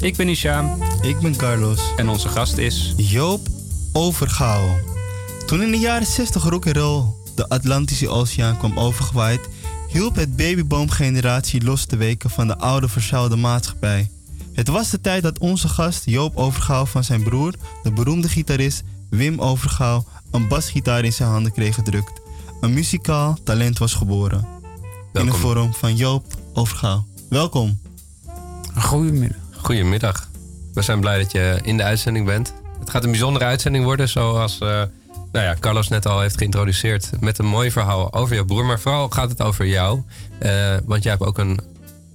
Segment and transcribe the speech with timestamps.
[0.00, 1.80] Ik ben Ishaam Ik ben Carlos.
[1.96, 3.48] en onze gast is Joop
[3.92, 4.78] Overgouw.
[5.46, 9.40] Toen in de jaren 60 rock and roll de Atlantische Oceaan kwam overgewaaid,
[9.88, 14.10] hielp het babyboomgeneratie los te weken van de oude verzoude maatschappij.
[14.52, 18.82] Het was de tijd dat onze gast Joop Overgouw van zijn broer, de beroemde gitarist
[19.10, 22.20] Wim Overgouw, een basgitaar in zijn handen kreeg gedrukt.
[22.60, 24.38] Een muzikaal talent was geboren.
[24.38, 24.46] In
[25.12, 25.40] de Welkom.
[25.40, 27.04] vorm van Joop Overgouw.
[27.28, 27.78] Welkom.
[28.74, 29.49] Goedemiddag.
[29.62, 30.28] Goedemiddag.
[30.74, 32.54] We zijn blij dat je in de uitzending bent.
[32.78, 34.68] Het gaat een bijzondere uitzending worden, zoals eh,
[35.32, 37.10] nou ja, Carlos net al heeft geïntroduceerd.
[37.20, 38.64] Met een mooi verhaal over je broer.
[38.64, 40.02] Maar vooral gaat het over jou.
[40.38, 41.60] Eh, want jij hebt ook een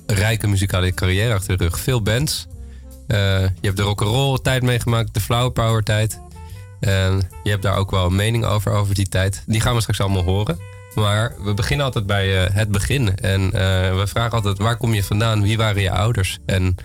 [0.06, 1.80] rijke muzikale carrière achter de rug.
[1.80, 2.48] Veel bands.
[3.08, 6.20] Eh, je hebt de rock'n'roll tijd meegemaakt, de flower power tijd.
[7.44, 9.44] Je hebt daar ook wel een mening over, over die tijd.
[9.46, 10.60] Die gaan we straks allemaal horen.
[10.96, 13.18] Maar we beginnen altijd bij het begin.
[13.18, 13.52] En
[13.98, 15.42] we vragen altijd, waar kom je vandaan?
[15.42, 16.38] Wie waren je ouders?
[16.46, 16.76] En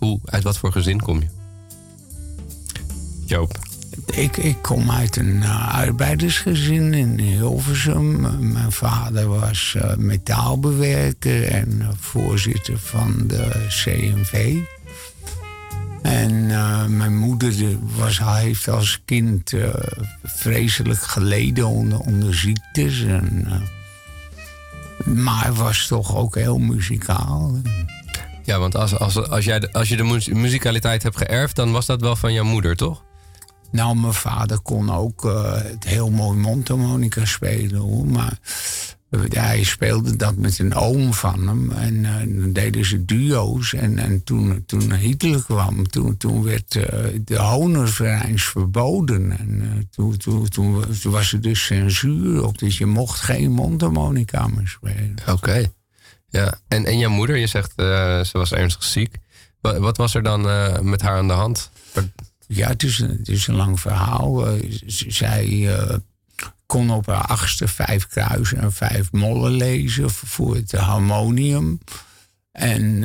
[0.00, 1.26] hoe, uit wat voor gezin kom je?
[3.26, 3.58] Joop.
[4.06, 8.24] Ik, ik kom uit een eh, arbeidersgezin in Hilversum.
[8.24, 14.56] Uh, mijn vader was eh, metaalbewerker en eh, voorzitter van de CNV.
[16.02, 16.46] En
[16.96, 17.54] mijn moeder
[17.96, 19.52] was, heeft als kind
[20.22, 23.02] vreselijk geleden onder, ziektes.
[23.02, 23.60] En, eh,
[25.06, 27.60] maar was toch ook heel muzikaal.
[28.50, 31.86] Ja, want als, als, als, jij als je de mu- muzikaliteit hebt geërfd, dan was
[31.86, 33.04] dat wel van jouw moeder, toch?
[33.70, 38.06] Nou, mijn vader kon ook eh, het heel mooi mondharmonica spelen hoor.
[38.06, 38.38] Maar
[39.10, 41.70] eh, hij speelde dat met een oom van hem.
[41.70, 43.72] En eh, dan deden ze duo's.
[43.74, 46.72] En, en toen, toen Hitler kwam, toen, toen werd
[47.24, 49.38] de honorvereins verboden.
[49.38, 52.58] En toen, toen, toen, toen was er dus censuur op.
[52.58, 55.14] Dus je mocht geen mondharmonica meer spelen.
[55.28, 55.72] Oké.
[56.30, 56.54] Ja.
[56.68, 57.84] En, en jouw moeder, je zegt eh,
[58.20, 59.14] ze was ernstig ziek.
[59.60, 61.70] Wat, wat was er dan eh, met haar aan de hand?
[62.46, 64.46] Ja, het is een, het is een lang verhaal.
[64.86, 65.70] Z- zij
[66.66, 71.80] kon op haar achtste vijf kruisen en vijf mollen lezen voor het harmonium.
[72.52, 73.04] En,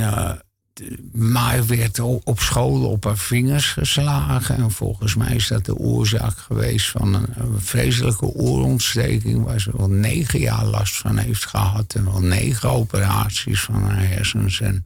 [1.12, 4.56] maar werd op school op haar vingers geslagen.
[4.58, 7.28] En volgens mij is dat de oorzaak geweest van een,
[7.58, 9.44] vreselijke oorontsteking...
[9.44, 11.94] waar ze wel negen jaar last van heeft gehad.
[11.96, 14.62] En wel negen operaties van haar hersens.
[14.62, 14.84] En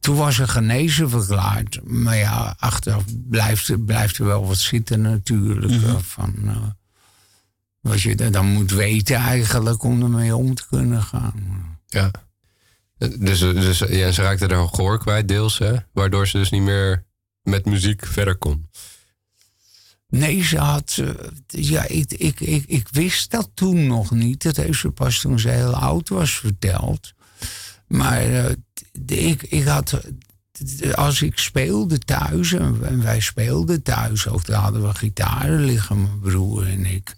[0.00, 1.80] toen was ze genezen verklaard.
[1.84, 5.82] Maar ja, achteraf blijft, blijft er wel wat zitten natuurlijk.
[5.82, 6.56] eh, Van, eh,
[7.80, 11.34] wat je da- dan moet weten eigenlijk om ermee om te kunnen gaan.
[11.88, 12.10] Ja.
[13.18, 15.74] Dus, dus ja, ze raakte haar gehoor kwijt, deels, hè?
[15.92, 17.04] Waardoor ze dus niet meer
[17.42, 18.68] met muziek verder kon.
[20.08, 20.98] Nee, ze had.
[21.00, 21.08] eh,
[21.46, 24.42] ja, ik, ik, ik, ik wist dat toen nog niet.
[24.42, 27.12] Dat heeft ze pas toen ze heel oud was verteld.
[27.86, 28.50] Maar eh,
[29.06, 30.00] ik, ik had.
[30.94, 36.20] Als ik speelde thuis, en wij speelden thuis ook, daar hadden we gitaren liggen, mijn
[36.20, 37.14] broer en ik.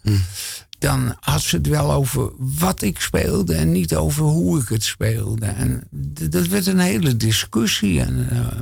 [0.85, 4.83] Dan had ze het wel over wat ik speelde en niet over hoe ik het
[4.85, 5.47] speelde.
[5.47, 5.83] En
[6.31, 8.01] dat werd een hele discussie.
[8.01, 8.59] En, eh,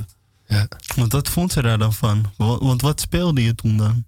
[0.47, 0.67] Ja.
[0.95, 2.31] Want wat vond ze daar dan van?
[2.37, 4.05] Wa- Want wat speelde je toen dan?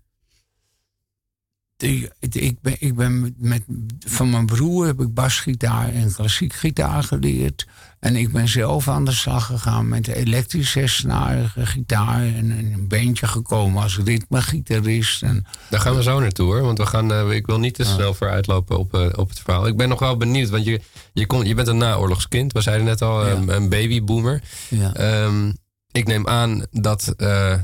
[1.77, 3.63] Ik ben, ik ben met,
[4.07, 7.67] van mijn broer heb ik basgitaar en klassiek gitaar geleerd.
[7.99, 12.21] En ik ben zelf aan de slag gegaan met de elektrisch zesnarige gitaar.
[12.21, 15.21] En een bandje gekomen als ritmegitarist.
[15.23, 16.61] En Daar gaan we zo naartoe hoor.
[16.61, 19.67] Want we gaan, eh, ik wil niet te snel vooruitlopen op, eh, op het verhaal.
[19.67, 20.81] Ik ben nog wel benieuwd, want je,
[21.13, 22.53] je, kon, je bent een naoorlogskind.
[22.53, 23.41] We zeiden net al, Ja.
[23.47, 24.41] een babyboomer.
[24.69, 24.93] ja.
[24.93, 25.51] Ehm,
[25.95, 27.59] ik neem aan dat eh, eh,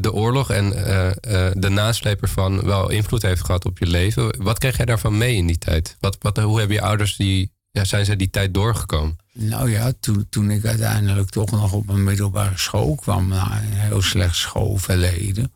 [0.00, 4.42] de oorlog en eh, de nasleep ervan wel invloed heeft gehad op je leven.
[4.42, 5.96] Wat kreeg jij daarvan mee in die tijd?
[6.00, 9.18] Wat, wat, hoe hebben je ouders die, ja, zijn zij die tijd doorgekomen?
[9.32, 9.92] Nou ja,
[10.30, 15.52] toen, ik uiteindelijk toch nog op een middelbare school kwam, een heel slecht schoolverleden.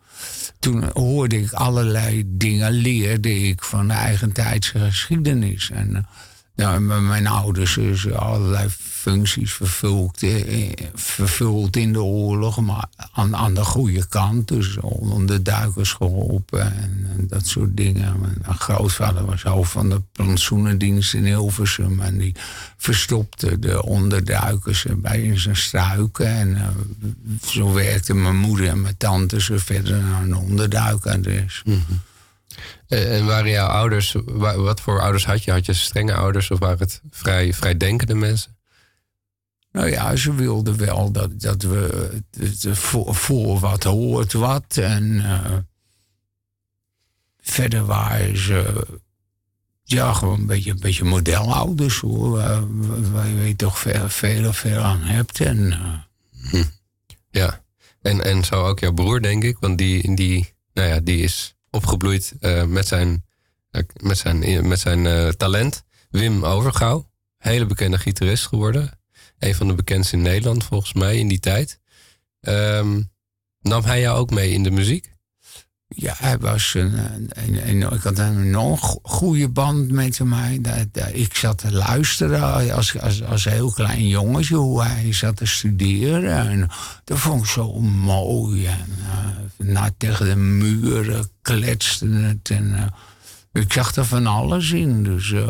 [0.58, 5.70] Toen hoorde ik allerlei dingen, leerde ik van de eigentijdse geschiedenis.
[5.70, 6.06] En
[6.54, 8.69] nou, mijn ouders dus allerlei
[9.10, 10.72] functies vervuld, eh,
[11.70, 14.48] in de oorlog, maar aan, aan de goede kant.
[14.48, 18.20] Dus onder de duikers geholpen en dat soort dingen.
[18.20, 22.00] Mijn grootvader was hoofd van de plantsoenendienst in Hilversum.
[22.00, 22.34] En die
[22.76, 26.26] verstopte de onderduikers bij in zijn struiken.
[26.26, 26.68] En eh,
[27.48, 31.62] zo werkten mijn moeder en mijn tante zo verder naar een onderduikadres.
[32.88, 35.50] Eh, En waren jouw ouders, wa- wat voor ouders had je?
[35.50, 38.53] Had je strenge ouders of waren het vrij, vrij denkende mensen?
[39.75, 44.76] Nou ja, ze wilden wel dat, dat we het voor, voor wat hoort wat.
[44.76, 45.56] En eh,
[47.41, 48.87] verder waren ze
[49.85, 52.31] ja, gewoon een beetje, beetje modelouders hoor.
[53.12, 55.41] Waar, je toch veel, veel, veel aan hebt.
[55.41, 55.73] En
[56.53, 56.65] eh,
[57.31, 57.62] Ja.
[58.03, 59.56] En, en zo ook jouw broer, denk ik.
[59.61, 63.25] Want die, die, nou ja, die is opgebloeid eh, met zijn,
[64.03, 65.85] met zijn, met zijn talent.
[66.11, 67.11] Wim Overgouw.
[67.38, 69.03] Hele bekende gitarist geworden.
[69.44, 71.81] Een van de bekendste in Nederland, volgens mij, in die tijd.
[72.41, 73.00] Ehm,
[73.61, 75.12] nam hij jou ook mee in de muziek?
[75.96, 76.99] ja, hij was een,
[77.29, 80.62] een, een- ik had een go- goede band met hem.
[80.62, 85.47] Dat- ik zat te luisteren als, als, als heel klein jongetje hoe hij zat te
[85.47, 86.49] studeren.
[86.49, 86.69] En
[87.05, 88.67] dat vond ik zo mooi.
[88.67, 92.50] Eh, tegen de muren kletste het.
[92.50, 95.02] En, eh, ik zag er van alles in.
[95.05, 95.47] Dus, eh,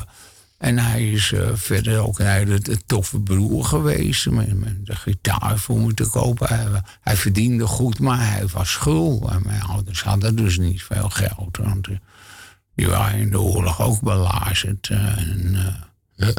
[0.64, 4.30] en hij is eh, verder ook een hele toffe broer geweest.
[4.30, 6.82] Met, met de gitaar voor me te kopen.
[7.00, 9.30] Hij, verdiende goed, maar hij was schul.
[9.30, 11.56] En mijn ouders hadden dus niet veel geld.
[11.56, 11.96] Want eh,
[12.74, 14.88] die waren in de oorlog ook belazerd.
[14.88, 15.56] eh, en,
[16.14, 16.32] Ja.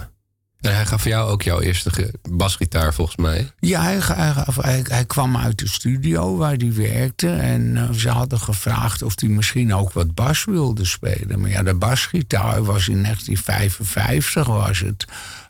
[0.73, 3.51] Hij gaf jou ook jouw eerste basgitaar, volgens mij.
[3.59, 7.29] Ja, hij, hij, hij, hij kwam uit de studio waar hij werkte.
[7.29, 11.39] En eh, ze hadden gevraagd of hij misschien ook wat bas wilde spelen.
[11.39, 15.06] Maar ja, de basgitaar was in 1955 was het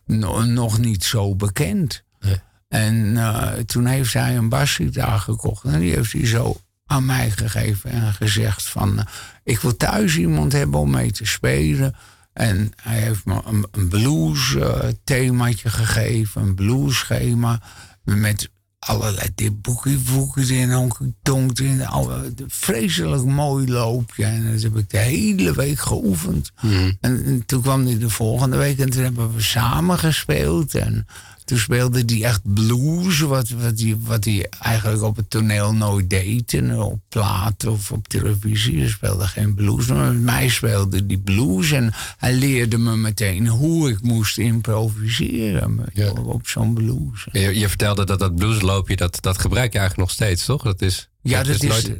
[0.05, 2.03] no- nog niet zo bekend.
[2.19, 2.39] Nee.
[2.67, 5.63] En eh, toen heeft hij een basgitaar gekocht.
[5.63, 8.99] En die heeft hij zo aan mij gegeven en gezegd van...
[8.99, 9.05] eh,
[9.43, 11.95] ik wil thuis iemand hebben om mee te spelen...
[12.35, 17.61] En hij heeft me een, een blues eh, themaatje gegeven, een blues schema.
[18.03, 18.49] Met
[18.79, 21.85] allerlei dit boekje in, honky tonk in.
[21.85, 24.25] Alle, vreselijk mooi loopje.
[24.25, 26.51] En dat heb ik de hele week geoefend.
[26.61, 30.75] En, en toen kwam hij de volgende week en toen hebben we samen gespeeld.
[30.75, 31.07] En
[31.45, 36.09] toen speelde hij echt blues, wat, wat, hij, wat hij eigenlijk op het toneel nooit
[36.09, 36.53] deed.
[36.53, 38.79] En op plaat of op televisie.
[38.79, 41.71] Hij speelde geen blues, maar met mij speelde hij blues.
[41.71, 46.09] En hij leerde me meteen hoe ik moest improviseren Ja.
[46.11, 47.27] op, zo'n blues.
[47.31, 50.63] Je, je vertelde dat dat bluesloopje, dat, dat gebruik je eigenlijk nog steeds, toch?
[50.63, 51.91] Dat is, Ja, dat is- nooit,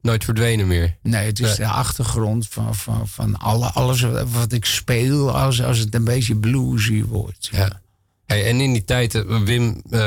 [0.00, 0.96] nooit verdwenen meer.
[1.02, 5.78] Nee, het is de achtergrond van, van, van alle, alles wat ik speel als, als
[5.78, 7.48] het een beetje bluesy wordt.
[7.52, 7.82] Ja.
[8.26, 10.00] Hey, en in die tijd, eh, Wim, eh,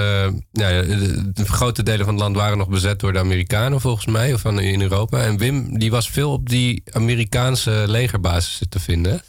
[0.51, 3.81] nou ja, de, de grote delen van het land waren nog bezet door de Amerikanen
[3.81, 5.23] volgens mij, of van, in Europa.
[5.23, 9.21] En Wim, die was veel op die Amerikaanse legerbasissen te vinden.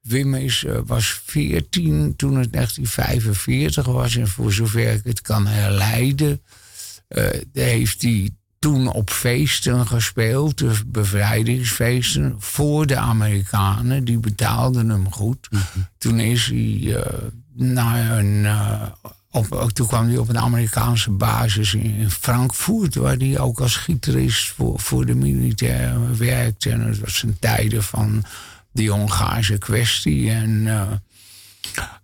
[0.00, 4.16] Wim is, eh, was 14 toen het 1945 was.
[4.16, 6.42] En voor zover ik het kan herleiden,
[7.52, 14.04] heeft hij toen op feesten gespeeld, dus bevrijdingsfeesten, voor de Amerikanen.
[14.04, 15.48] Die betaalden hem goed.
[15.98, 16.96] Toen is hij
[17.54, 18.46] naar een.
[18.46, 18.82] eh,
[19.30, 24.48] op, toen kwam hij op een Amerikaanse basis in, Frankfurt, waar hij ook als gitarist
[24.50, 26.70] voor, voor de militairen werkte.
[26.70, 28.24] En dat was een tijden van
[28.72, 30.30] die Hongaarse kwestie.
[30.30, 30.82] En eh,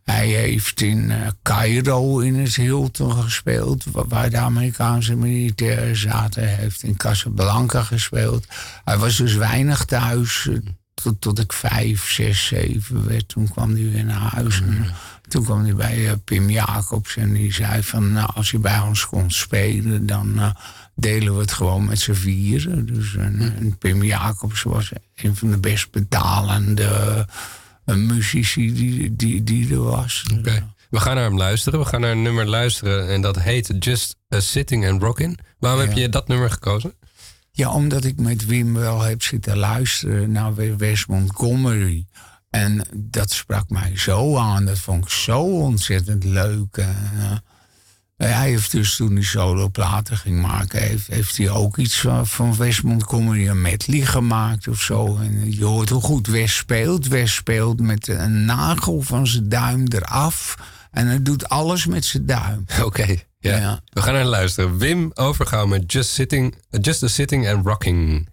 [0.04, 6.42] hij heeft in eh, Cairo in het Hilton gespeeld, wa- waar de Amerikaanse militairen zaten.
[6.42, 8.46] Hij heeft in Casablanca gespeeld.
[8.84, 10.48] Hij was dus weinig thuis,
[10.94, 13.28] tot, tot ik vijf, zes, zeven werd.
[13.28, 14.60] Toen kwam hij weer naar huis.
[14.60, 14.86] En
[15.28, 18.12] toen kwam hij bij eh, Pim Jacobs en die zei van...
[18.12, 20.50] Nou, als je bij ons kon spelen, dan eh,
[20.94, 22.86] delen we het gewoon met z'n vieren.
[22.86, 27.26] Dus, en, en Pim Jacobs was een van de best betalende
[27.84, 30.24] eh, muzici die, die, die er was.
[30.38, 30.72] Oké.
[30.90, 31.78] We gaan naar hem luisteren.
[31.78, 35.38] We gaan naar een nummer luisteren en dat heet Just a Sitting and Rockin'.
[35.58, 36.94] Waarom heb je dat nummer gekozen?
[37.52, 42.06] Ja, omdat ik met Wim wel heb zitten luisteren naar Wes Montgomery.
[42.50, 44.64] En dat sprak mij zo aan.
[44.64, 46.76] Dat vond ik zo ontzettend leuk.
[46.76, 47.36] En, eh,
[48.16, 50.82] hij heeft dus toen hij soloplaten ging maken...
[50.82, 55.16] heeft, heeft hij ook iets van, van Wes Montgomery, een medley gemaakt of zo.
[55.16, 57.06] En je hoort hoe goed Wes speelt.
[57.06, 60.56] Wes speelt met een nagel van zijn duim eraf.
[60.90, 62.64] En hij doet alles met zijn duim.
[62.84, 63.06] Oké,
[63.38, 63.56] ja.
[63.56, 63.80] Ja.
[63.92, 64.78] We gaan naar luisteren.
[64.78, 68.28] Wim Overgouw met Just, sitting, Just a Sitting and Rocking.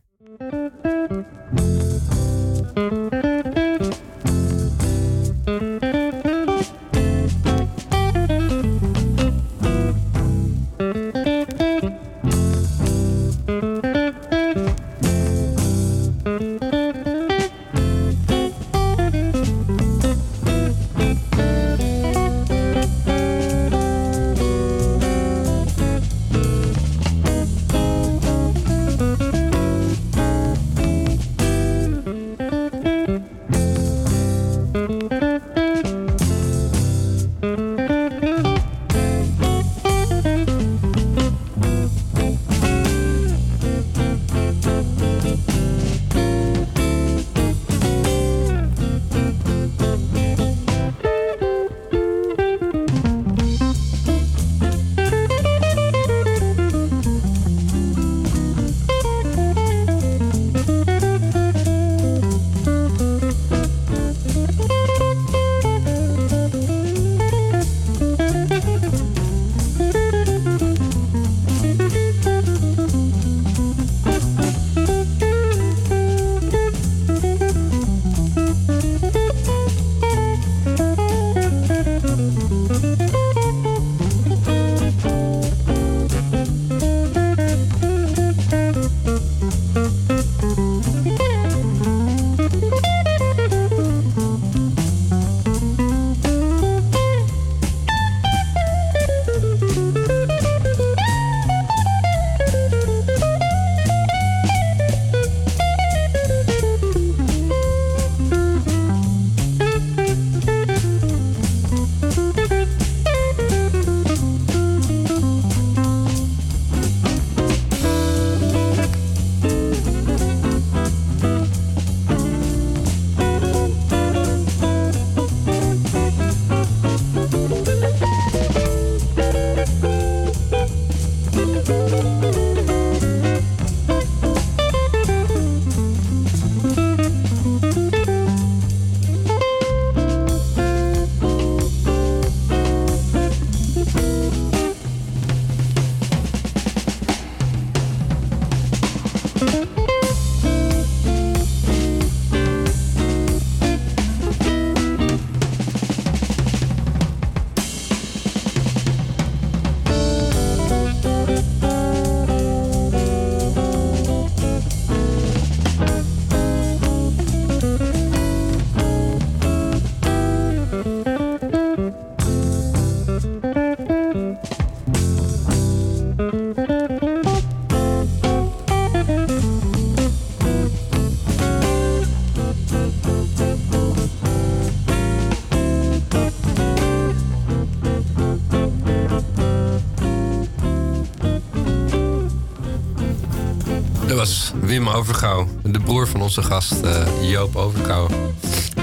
[194.75, 198.08] Wim Overgouw, de broer van onze gast eh, Joop Overgouw.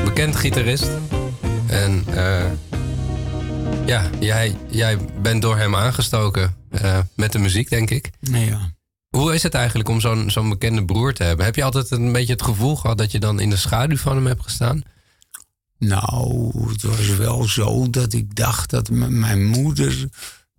[0.05, 0.91] Bekend gitarist.
[1.67, 2.51] En eh,
[3.87, 8.11] ja, jij, jij bent door hem aangestoken eh, met de muziek, denk ik.
[8.21, 8.73] Nee, ja.
[9.09, 11.45] Hoe is het eigenlijk om zo'n zo'n bekende broer te hebben?
[11.45, 14.17] Heb je altijd een beetje het gevoel gehad dat je dan in de schaduw van
[14.17, 14.83] hem hebt gestaan?
[15.79, 20.09] Nou, het was wel zo dat ik dacht dat mijn moeder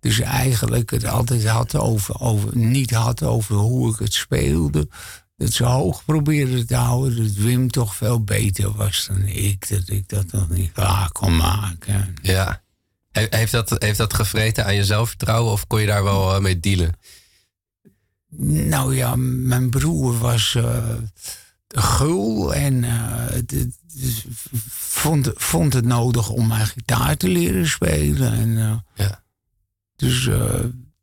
[0.00, 4.88] dus eigenlijk het altijd had over, over, niet had over hoe ik het speelde.
[5.36, 9.68] Dat ze hoog probeerde te houden, dat Wim toch veel beter was dan ik.
[9.68, 12.14] Dat ik dat nog niet klaar kon maken.
[12.22, 12.62] Ja.
[13.10, 16.40] He- Heeft dat, heeft dat gevreten aan je zelfvertrouwen of kon je daar wel eh,
[16.40, 16.92] mee dealen?
[18.66, 20.94] Nou ja, mijn broer was eh,
[21.68, 23.60] gul en eh,
[24.70, 28.32] vond, vond het nodig om mijn gitaar te leren spelen.
[28.32, 29.22] En, Ja.
[29.96, 30.24] Dus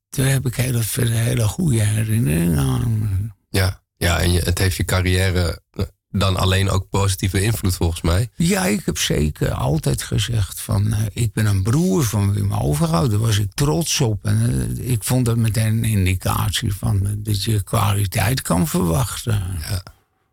[0.09, 3.35] daar heb ik hele, hele goede herinneringen aan.
[3.49, 8.01] Ja, ja en je, het heeft je carrière eh, dan alleen ook positieve invloed volgens
[8.01, 8.29] mij.
[8.35, 10.93] Ja, ik heb zeker altijd gezegd van...
[10.93, 13.07] eh, ik ben een broer van Wim Overgouw.
[13.07, 14.25] Daar was ik trots op.
[14.25, 17.15] En eh, ik vond dat meteen een indicatie van...
[17.17, 19.43] dat je kwaliteit kan verwachten.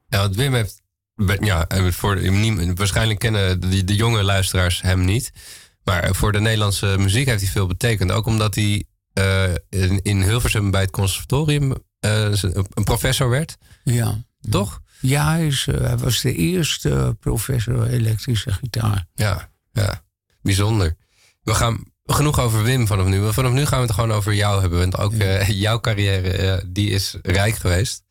[0.09, 0.81] Ja, want Wim heeft.
[1.41, 5.33] Ja, voor, de- waarschijnlijk kennen de, de jonge luisteraars hem niet.
[5.85, 8.11] Maar voor de Nederlandse muziek heeft hij veel betekend.
[8.13, 8.85] Ook omdat hij
[9.69, 12.33] in, in Hilversum bij het conservatorium eh,
[12.75, 14.25] een professor werd, Ja.
[14.51, 14.81] toch?
[15.01, 19.07] Ja, hij, is, eh, hij was de eerste professor elektrische gitaar.
[19.15, 20.03] Ja, ja.
[20.43, 20.97] Bijzonder.
[21.43, 23.33] We gaan genoeg over Wim vanaf nu.
[23.33, 24.79] Vanaf nu gaan we het gewoon over jou hebben.
[24.79, 28.03] Want ook eh, jouw carrière die is rijk geweest.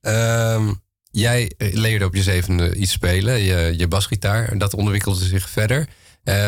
[0.00, 0.72] Ehm,
[1.10, 4.48] jij leerde op je zevende iets spelen, je, je basgitaar.
[4.48, 5.88] En dat ontwikkelde zich verder.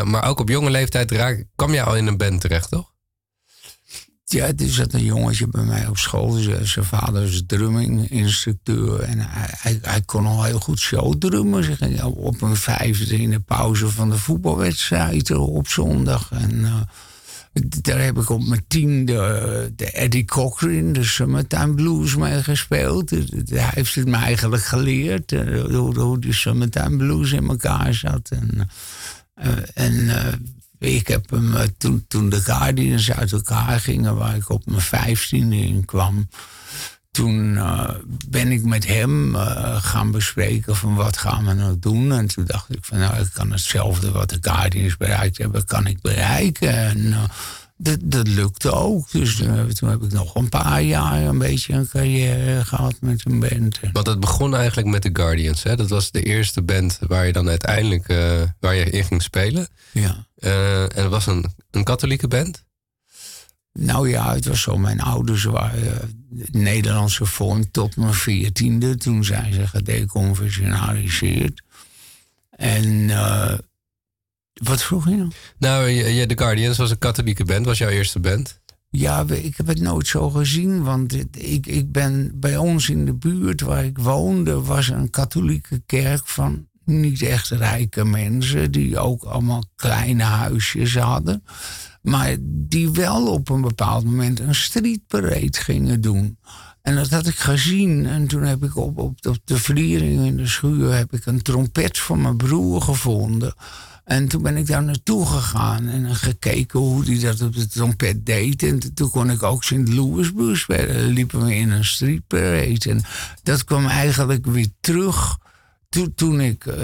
[0.05, 2.93] Maar ook op jonge leeftijd raak, kwam jij al in een band terecht, toch?
[4.30, 6.30] Ja, er zat een jongetje bij mij op school.
[6.62, 9.00] Zijn vader is drumminginstructeur.
[9.00, 11.64] En hij, hij, hij kon al heel goed showdrummen.
[11.64, 16.30] Ze op een vijfde in de pauze van de voetbalwedstrijd op zondag.
[16.32, 16.80] En eh,
[17.82, 23.11] daar heb ik op mijn tiende de Eddie Cochran, de Summertime Blues, mee gespeeld.
[23.11, 25.32] Hij heeft het me eigenlijk geleerd.
[25.32, 28.28] eh, Hoe, hoe de Summertime Blues in elkaar zat.
[28.30, 28.68] En,
[29.35, 30.32] eh, en eh,
[30.78, 34.80] ik heb hem eh, toen, toen de Guardians uit elkaar gingen, waar ik op mijn
[34.80, 36.28] vijftiende in kwam.
[37.11, 37.90] Toen eh,
[38.28, 42.12] ben ik met hem eh, gaan bespreken van wat gaan we nou doen.
[42.12, 45.87] En toen dacht ik van nou, ik kan hetzelfde wat de Guardians bereikt hebben, kan
[45.87, 46.73] ik bereiken.
[46.75, 47.14] En
[47.78, 49.11] dat, dat lukte ook.
[49.11, 53.23] Dus eh, toen heb ik nog een paar jaar een beetje een carrière gehad met
[53.25, 53.80] een band.
[53.92, 55.62] Want het begon eigenlijk met de Guardians.
[55.62, 55.76] Hè?
[55.76, 59.68] Dat was de eerste band waar je dan uiteindelijk eh, waar je in ging spelen.
[59.92, 60.26] Ja.
[60.37, 62.66] Eh, en het was een, een katholieke band.
[63.73, 64.76] Nou ja, het was zo.
[64.76, 68.97] Mijn ouders waren Nederlandse vorm tot mijn veertiende.
[68.97, 71.62] Toen zijn ze gedeconventionaliseerd.
[72.50, 73.11] En
[74.62, 75.31] wat vroeg je nou?
[75.59, 78.61] Nou, je, je- de Guardians was een katholieke band, was jouw eerste band.
[78.91, 80.83] Ja, ik heb het nooit zo gezien.
[80.83, 84.61] Want ik, ik ben bij ons in de buurt waar ik woonde...
[84.62, 88.71] was een katholieke kerk van niet echt rijke mensen...
[88.71, 91.45] die ook allemaal kleine huisjes hadden.
[92.03, 96.38] Maar die wel op een bepaald moment een streetparade gingen doen.
[96.83, 98.07] En dat had ik gezien.
[98.07, 100.93] En toen heb ik op, op, op de vliering in de schuur...
[100.95, 103.55] heb ik een trompet van mijn broer gevonden...
[104.09, 108.27] En toen ben ik daar naartoe gegaan en gekeken hoe hij dat op de trompet
[108.27, 108.62] deed.
[108.62, 109.88] En toen kon ik ook St.
[109.88, 111.07] Louisburg spelen.
[111.07, 112.91] Liepen we in een street parade.
[112.91, 113.03] En
[113.43, 115.38] dat kwam eigenlijk weer terug
[115.88, 116.75] toen, toen ik eh,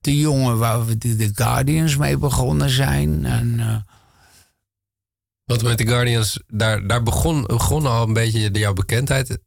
[0.00, 3.24] de jongen waar we de, de Guardians mee begonnen zijn.
[3.24, 3.76] En, eh,
[5.44, 9.38] Want met de Guardians, daar, daar begon, begon al een beetje jouw bekendheid.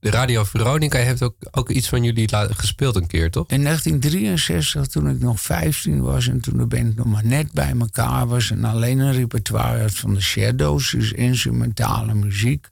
[0.00, 3.48] De Radio Veronica heeft ook, ook iets van jullie gespeeld een keer, toch?
[3.48, 7.74] in 1963, toen ik nog 15 was en toen de band nog maar net bij
[7.78, 12.68] elkaar was en alleen een repertoire had van de Shadows, dus instrumentale muziek.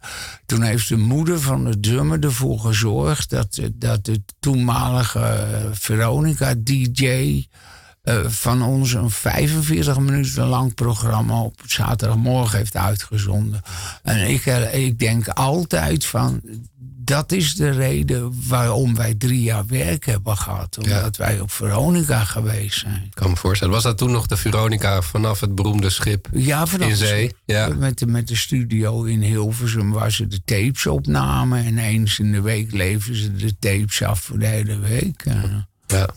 [0.47, 5.71] Toen heeft de moeder van de drummer ervoor gezorgd dat, dat de toenmalige eh,
[8.05, 13.63] Eh, van ons een 45 minuten lang programma op zaterdagmorgen heeft uitgezonden.
[14.03, 16.41] En ik, eh, ik denk altijd van,
[17.05, 20.79] dat is de reden waarom wij drie jaar werk hebben gehad.
[20.79, 23.03] Omdat wij op Veronica geweest zijn.
[23.05, 23.75] Ik kan me voorstellen.
[23.75, 27.33] Was dat toen nog de Veronica vanaf het beroemde schip Ja, vanaf in zee?
[27.45, 27.69] Ja.
[27.69, 31.65] Met, de, met de studio in Hilversum waar ze de tapes opnamen.
[31.65, 35.23] En eens in de week leverden ze de tapes af voor de hele week.
[35.25, 35.43] Eh,
[35.87, 36.09] ja.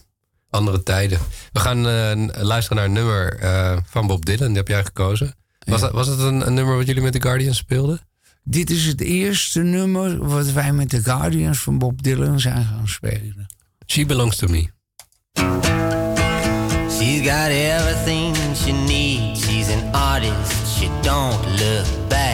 [0.58, 1.20] Andere tijden.
[1.52, 4.48] We gaan eh, luisteren naar een nummer eh, van Bob Dylan.
[4.48, 5.36] Die heb jij gekozen.
[5.60, 8.00] Was, dat, was dat een, een nummer wat jullie met de Guardians speelden?
[8.44, 12.88] Dit is het eerste nummer wat wij met de Guardians van Bob Dylan zijn gaan
[12.88, 13.46] spelen.
[13.86, 14.68] She belongs to me.
[16.98, 19.46] She's got everything she needs.
[19.46, 20.78] She's an artist.
[20.78, 22.27] She don't look back.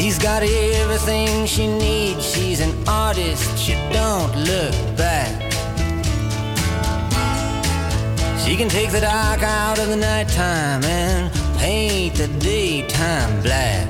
[0.00, 2.24] She's got everything she needs.
[2.32, 3.58] She's an artist.
[3.58, 5.52] She don't look back.
[8.42, 13.86] She can take the dark out of the nighttime and paint the daytime black.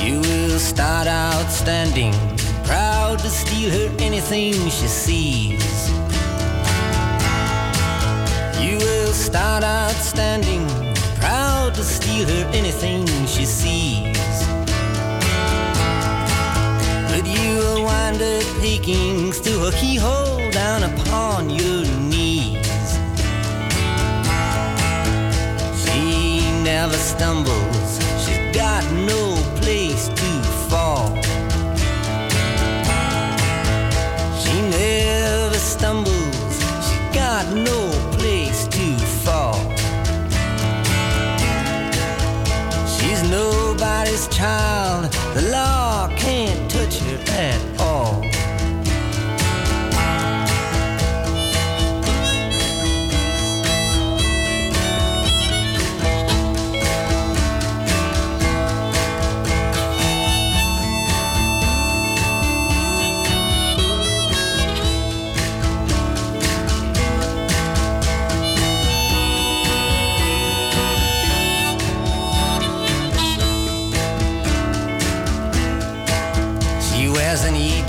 [0.00, 2.14] You will start out standing,
[2.62, 5.90] proud to steal her anything she sees.
[8.60, 10.64] You will start out standing,
[11.72, 14.46] proud to steal her anything she sees.
[17.08, 22.98] But you will wind up peeking through a keyhole down upon your knees.
[25.84, 31.14] She never stumbles, she's got no place to fall.
[34.40, 36.11] She never stumbles,
[44.28, 45.81] child, the law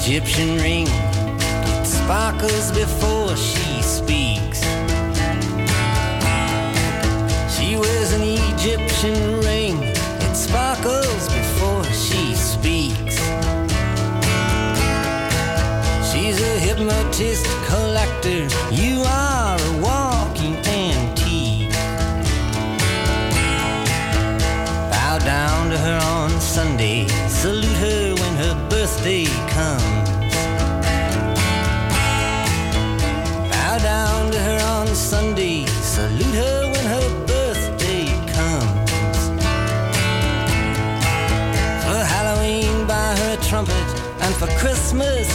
[0.06, 0.86] Egyptian ring.
[0.90, 4.60] It sparkles before she speaks.
[7.56, 9.82] She wears an Egyptian ring.
[9.82, 13.16] It sparkles before she speaks.
[16.12, 18.50] She's a hypnotist collector.
[18.74, 21.72] You are a walking antique.
[24.92, 27.08] Bow down to her on Sunday.
[27.30, 29.43] Salute her when her birthday
[44.46, 45.28] for Christmas,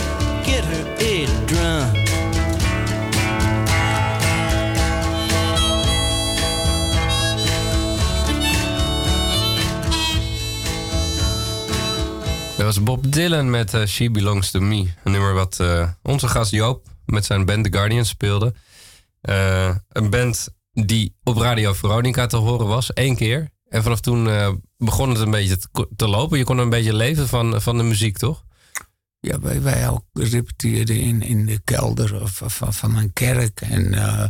[0.44, 2.06] get her a drum.
[12.56, 14.76] Dat was Bob Dylan met eh, She Belongs to Me.
[15.04, 18.54] Een nummer wat eh, onze gast Joop met zijn band The Guardians speelde.
[19.20, 23.50] Eh, een band die op Radio Veronica te horen was, één keer.
[23.68, 24.28] En vanaf toen
[24.76, 26.38] begon het een beetje te, te lopen.
[26.38, 28.46] Je kon een beetje leven van, van de muziek, toch?
[29.28, 33.60] Ja, wij, wij ook repeteerden in, in de kelder of- van, van een kerk.
[33.60, 34.24] En eh,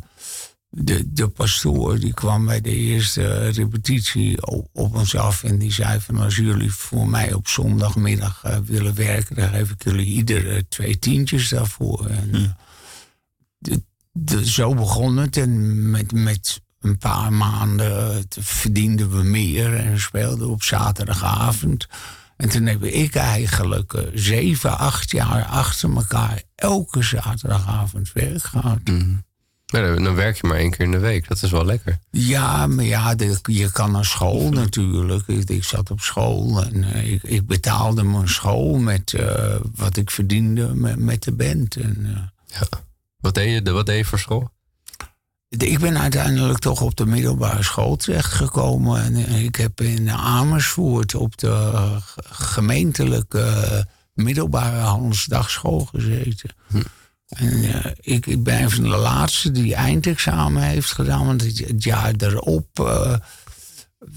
[0.70, 5.44] de, de pastoor die kwam bij de eerste repetitie op, op ons af.
[5.44, 9.36] En die zei van als jullie voor mij op zondagmiddag eh, willen werken...
[9.36, 12.06] dan geef ik jullie ieder eh, twee tientjes daarvoor.
[12.06, 12.56] En,
[13.58, 13.82] de-
[14.12, 15.36] de- zo begon het.
[15.36, 19.74] En met, met een paar maanden verdienden we meer.
[19.74, 21.86] En speelden op zaterdagavond.
[22.38, 28.78] En toen heb ik eigenlijk eh, zeven, acht jaar achter elkaar elke zaterdagavond werk gehad.
[29.66, 31.28] Ja, dan werk je maar één keer in de week.
[31.28, 31.98] Dat is wel lekker.
[32.10, 35.26] Ja, maar ja, de- je kan naar school natuurlijk.
[35.28, 39.96] Ik, ik zat op school en eh, ik, ik betaalde mijn school met eh, wat
[39.96, 41.76] ik verdiende met, met de band.
[41.76, 42.60] En, eh,
[43.20, 44.50] Wat deed je, wat deed je voor school?
[45.48, 49.02] Ik ben uiteindelijk toch op de middelbare school terechtgekomen.
[49.02, 51.96] En eh, ik heb in Amersfoort op de eh,
[52.30, 53.82] gemeentelijke eh,
[54.14, 56.50] middelbare handelsdagschool gezeten.
[57.28, 61.26] En eh, ik, ik ben een van de laatste die eindexamen heeft gedaan.
[61.26, 62.90] Want het, het jaar erop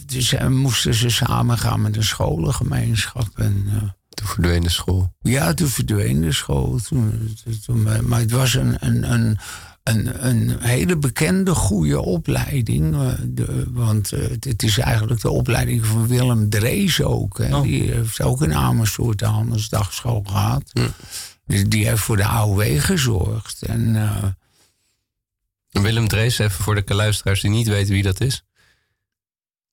[0.05, 3.27] dus, moesten ze samen gaan met een scholengemeenschap.
[3.35, 3.65] En,
[4.09, 5.13] Toen verdween de school.
[5.21, 6.79] ja, toen verdween de school.
[6.87, 9.37] Toen, toen, maar het was een, een, een,
[9.83, 12.93] een, een hele bekende, goede opleiding.
[12.93, 17.37] eh, de, want eh, het, is eigenlijk de opleiding van Willem Drees ook.
[17.37, 17.61] Hè.
[17.61, 20.71] Die heeft ook in Amersfoort de Handelsdagschool gehad.
[21.45, 23.61] Dus die heeft voor de AOW gezorgd.
[23.61, 24.23] En eh,
[25.71, 28.43] En Willem Drees, even voor de luisteraars die niet weten wie dat is.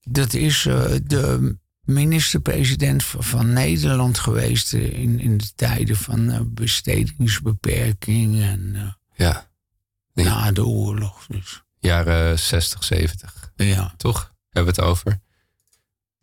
[0.03, 0.62] dat is
[1.03, 4.73] de minister-president van, Nederland geweest...
[4.73, 8.97] in, in de tijden van bestedingsbeperking en...
[9.14, 9.48] Ja,
[10.25, 11.27] na de oorlog.
[11.27, 11.63] Dus.
[11.79, 13.53] jaren 60, 70.
[13.57, 13.95] Ja.
[13.97, 14.33] Toch?
[14.51, 15.21] Hebben we het over.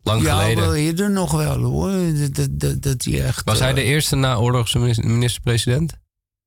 [0.02, 0.62] Lang ja, geleden.
[0.64, 1.90] wel eerder nog wel hoor.
[2.14, 3.44] Dat, dat, dat, dat die echt...
[3.44, 5.92] Was hij eh, de eerste naoorlogse minis- minister-president?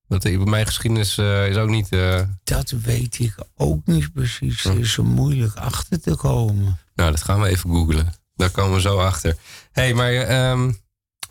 [0.07, 1.89] Want eh, mijn geschiedenis eh, is ook niet...
[1.89, 4.61] eh, Dat weet ik ook niet precies.
[4.63, 4.69] Hm.
[4.69, 6.77] Het is zo moeilijk achter te komen.
[6.95, 8.13] Nou, dat gaan we even googlen.
[8.35, 9.35] Daar komen we zo achter.
[9.71, 10.71] hey, maar ehm,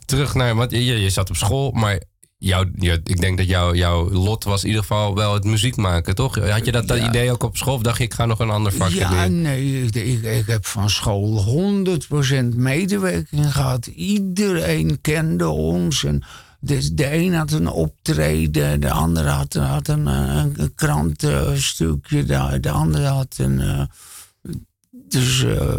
[0.04, 0.54] terug naar...
[0.54, 2.02] Want je, je zat op school, maar
[2.38, 2.70] jou,
[3.04, 6.34] ik denk dat jou, jouw lot was in ieder geval wel het muziek maken, toch?
[6.50, 7.08] Had je dat, dat Ja.
[7.08, 7.74] idee ook op school?
[7.74, 9.40] Of dacht je, ik ga nog een ander vakje Ja, doen?
[9.42, 11.44] nee, ik, ik, ik heb van school
[12.52, 13.86] 100% medewerking gehad.
[13.86, 16.04] Iedereen kende ons.
[16.04, 16.22] En
[16.60, 22.58] de, de een had een optreden, de ander had, had een, eh, een, krantenstukje, de,
[22.60, 23.60] de ander had een.
[23.60, 23.82] eh,
[24.90, 25.74] dus eh,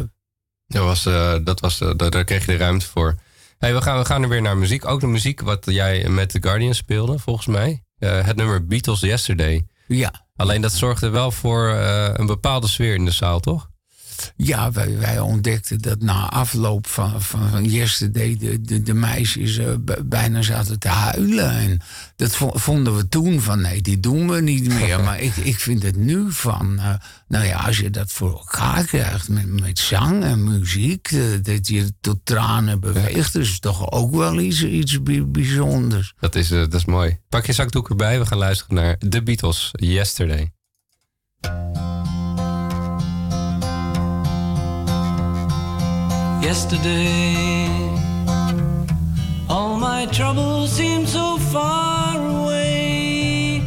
[0.67, 3.15] Dat was, eh, dat was, daar, daar kreeg je de ruimte voor.
[3.59, 4.85] Hey, we, gaan, we gaan er weer naar muziek.
[4.85, 7.83] Ook de muziek wat jij met The Guardian speelde, volgens mij.
[7.97, 9.65] Eh, het nummer Beatles Yesterday.
[9.87, 10.27] ja.
[10.35, 13.69] Alleen dat zorgde wel voor eh, een bepaalde sfeer in de zaal, toch?
[14.36, 19.58] Ja, wij, wij ontdekten dat na afloop van, van, van Yesterday de, de, de meisjes
[19.58, 19.67] eh,
[20.05, 21.51] bijna zaten te huilen.
[21.51, 21.79] En
[22.15, 24.99] dat vo- vonden we toen van nee, die doen we niet meer.
[25.03, 26.93] maar ik, ik vind het nu van, eh,
[27.27, 31.67] nou ja, als je dat voor elkaar krijgt met, met zang en muziek, eh, dat
[31.67, 36.13] je tot tranen beweegt, dus is toch ook wel iets, iets bij- bijzonders.
[36.19, 37.17] Dat is, dat is mooi.
[37.29, 38.19] Pak je zakdoek erbij.
[38.19, 40.51] We gaan luisteren naar The Beatles Yesterday.
[46.41, 47.67] Yesterday.
[49.49, 53.62] All my troubles seem so far away.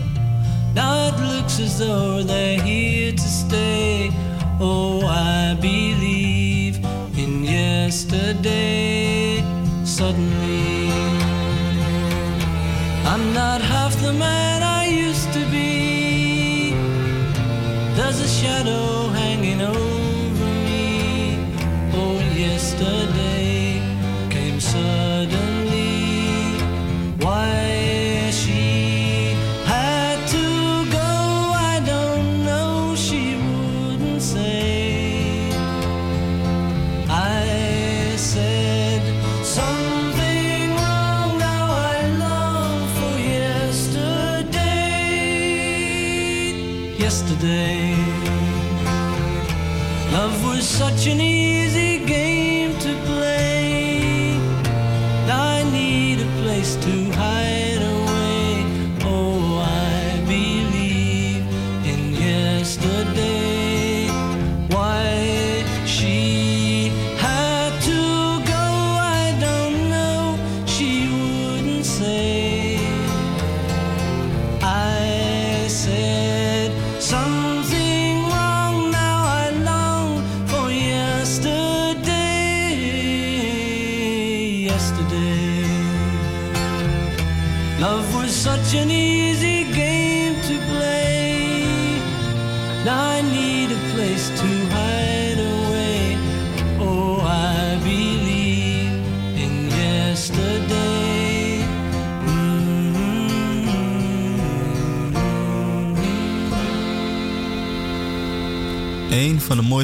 [0.74, 4.10] Now it looks as though they're here to stay.
[4.60, 6.76] Oh, I believe
[7.16, 9.42] in yesterday.
[9.84, 10.88] Suddenly,
[13.04, 16.72] I'm not half the man I used to be.
[17.96, 19.11] There's a shadow
[22.42, 23.80] yesterday
[24.28, 25.11] came suddenly.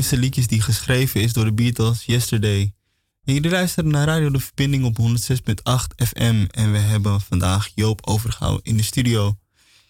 [0.08, 2.72] De mooiste liedjes die geschreven is door de Beatles, Yesterday.
[3.24, 6.46] En jullie luisteren naar Radio De Verbinding op 106.8 FM.
[6.50, 9.36] En we hebben vandaag Joop Overgouw in de studio.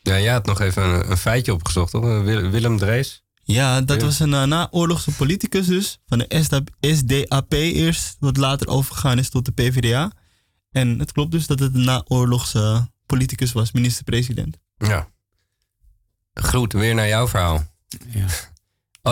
[0.03, 2.03] Ja, jij had nog even een, een feitje opgezocht, toch?
[2.23, 3.23] Wil- Willem Drees.
[3.45, 5.99] Ja, dat was een uh, naoorlogse politicus dus.
[6.07, 10.13] Van de SDA SDAP eerst, wat later overgegaan is tot de PvdA.
[10.71, 14.59] En het klopt dus dat het een naoorlogse politicus was, minister-president.
[14.77, 15.09] Ja.
[16.35, 17.65] Goed, weer naar jouw verhaal.
[18.09, 18.27] Ja.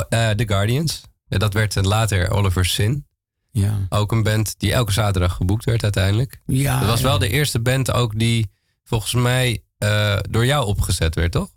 [0.09, 1.03] Eh, The Guardians.
[1.29, 3.07] Ja, dat werd later Oliver's Sin.
[3.51, 3.87] Ja.
[3.89, 6.41] Ook een band die elke zaterdag geboekt werd uiteindelijk.
[6.47, 8.51] Ja, dat was wel de eerste band ook die
[8.85, 11.51] volgens mij eh, door jou opgezet werd, toch?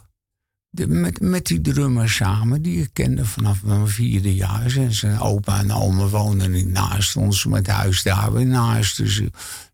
[0.70, 4.70] De- met, met die drummer samen, die ik kende vanaf mijn vierde jaar.
[4.90, 8.98] Zijn opa en oma woonden niet naast ons, met huis daar weer naast.
[8.98, 9.22] Dus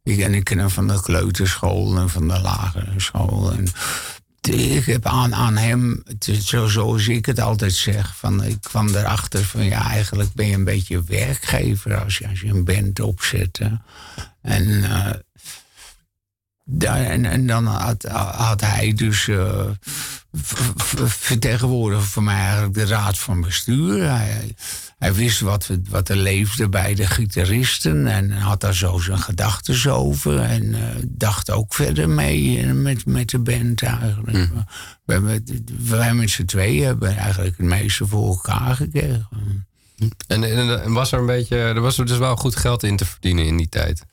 [0.04, 3.51] ik, en ik ken hem van de kleuterschool en van de lagere school.
[3.51, 3.67] En
[4.47, 8.88] ik heb aan, aan hem, het zo, zoals ik het altijd zeg, van, ik kwam
[8.88, 12.99] erachter van ja, eigenlijk ben je een beetje werkgever als je, als je een band
[12.99, 13.60] opzet.
[14.41, 15.12] En eh,
[17.12, 18.03] en, en dan had,
[18.36, 19.65] had hij dus eh,
[20.34, 24.10] v- v- vertegenwoordigd voor mij eigenlijk de raad van bestuur.
[25.06, 29.94] Hij wist wat, wat er leefde bij de gitaristen en had daar zo zijn gedachten
[29.94, 30.39] over.
[30.39, 34.50] En eh, dacht ook verder mee eh, met, met de band eigenlijk.
[35.06, 35.44] We hebben,
[35.88, 39.28] wij met z'n tweeën hebben eigenlijk het meeste voor elkaar gekregen.
[40.28, 42.98] En, en, en was er een beetje, er was er dus wel goed geld in
[42.98, 44.06] te verdienen in die tijd.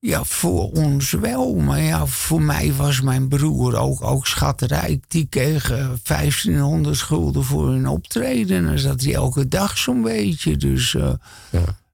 [0.00, 1.54] Ja, voor ons wel.
[1.54, 5.04] Maar ja, voor mij was mijn broer ook, ook schatrijk.
[5.08, 8.56] Die kreeg eh, 1500 gulden voor een optreden.
[8.56, 10.56] En dan zat hij elke dag zo'n beetje.
[10.56, 11.12] Dus, eh,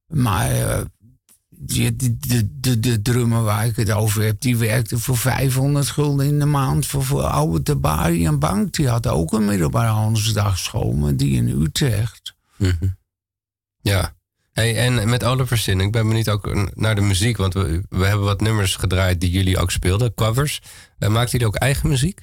[0.06, 0.80] Maar eh,
[1.48, 4.40] die- de, de, de drummer waar ik het over heb...
[4.40, 6.86] die werkte voor 500 gulden in de maand...
[6.86, 8.72] voor, voor oude Tabari en Bank.
[8.74, 10.92] Die had ook een middelbare Hansdagschool...
[10.92, 12.34] maar die in Utrecht.
[13.80, 14.14] Ja.
[14.54, 17.36] En met Oliver Sin, ik ben benieuwd ook naar de muziek.
[17.36, 20.60] Want we, we hebben wat nummers gedraaid die jullie ook speelden, covers.
[20.98, 22.20] Uh, maakt jullie ook eigen muziek?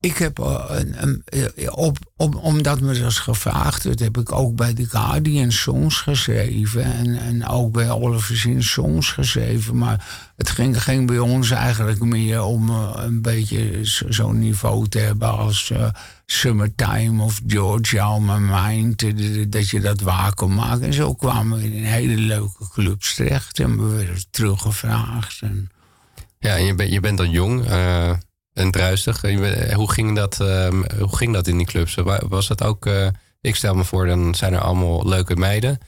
[0.00, 1.98] Ik heb, eh, een, een, eh, op,
[2.36, 6.84] omdat me dat gevraagd werd, heb ik ook bij The Guardian songs geschreven.
[7.18, 9.78] En, ook bij Oliver Sin songs geschreven.
[9.78, 14.88] Maar het ging, ging bij ons eigenlijk meer om eh, een beetje zo- zo'n niveau
[14.88, 15.72] te hebben als
[16.26, 19.04] Summertime of Georgia on My Mind.
[19.52, 20.82] Dat je dat waar kon maken.
[20.86, 23.58] En zo kwamen we in hele leuke clubs terecht.
[23.60, 25.42] En we werden teruggevraagd.
[25.42, 25.70] En,
[26.38, 27.64] Ja, en je, bent je bent dan jong
[28.58, 29.20] en druistig.
[29.72, 30.68] Hoe, ging dat, eh,
[30.98, 31.94] hoe ging dat in die clubs?
[31.94, 32.86] Wa- Was dat ook...
[32.86, 33.08] eh,
[33.40, 35.78] ik stel me voor, dan zijn er allemaal leuke meiden.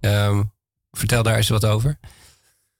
[0.00, 0.42] Ehm,
[0.90, 1.98] vertel daar eens wat over.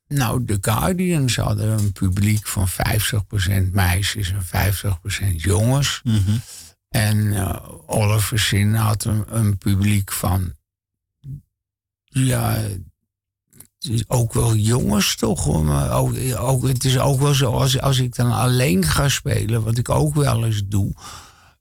[0.06, 6.00] Nou, de Guardians hadden een publiek van 50% meisjes en 50% jongens.
[6.88, 7.56] En eh,
[7.86, 10.54] Oliver Sin had een, een publiek van.
[12.04, 12.58] Ja.
[14.06, 15.62] Ook wel jongens toch?
[15.62, 19.62] Maar ook, ook, het is ook wel zo, als, als ik dan alleen ga spelen,
[19.64, 20.92] wat ik ook wel eens doe,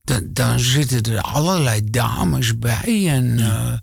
[0.03, 3.73] dan, dan zitten er allerlei dames bij en eh,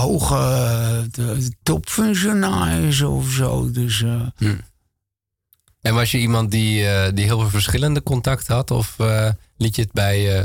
[0.00, 3.70] hoge eh, de- topfunctionarissen of zo.
[3.70, 4.20] Dus eh,
[5.80, 8.70] En was je iemand die, eh, die heel veel verschillende contacten had?
[8.70, 10.40] Of eh, liet je het bij...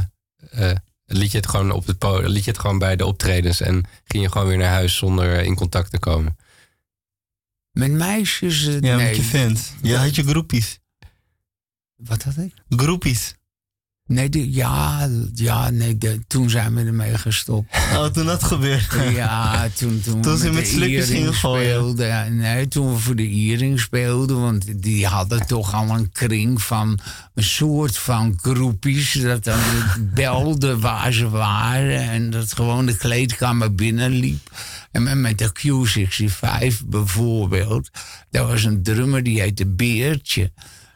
[0.52, 3.62] eh, eh, liet je het, gewoon op het liet je het gewoon bij de optredens
[3.62, 6.38] en ging je gewoon weer naar huis zonder eh, in contact te komen?
[7.72, 8.66] Met meisjes.
[8.68, 9.08] eh, Ja, nee.
[9.08, 9.72] met je fans.
[9.82, 10.80] Je had je groepies.
[11.96, 12.54] Wat had ik?
[12.70, 13.36] Groepies.
[14.06, 17.78] Nee, die- ja, ja nee, de- toen zijn we ermee gestopt.
[17.94, 19.12] Oh, toen dat gebeurde.
[19.12, 22.38] Ja, toen, toen, Toen we ze met Iering gingen speelden.
[22.38, 24.42] Nee, toen we voor de Iering speelden.
[24.42, 27.00] Want die hadden toch al een kring van
[27.34, 29.12] een soort van groepjes.
[29.14, 29.60] Dat dan
[30.14, 32.10] belden waar ze waren.
[32.10, 34.50] En dat gewoon de kleedkamer binnenliep.
[34.92, 37.90] En met- de Q65 bijvoorbeeld.
[38.30, 40.52] Daar was een drummer die heette Beertje.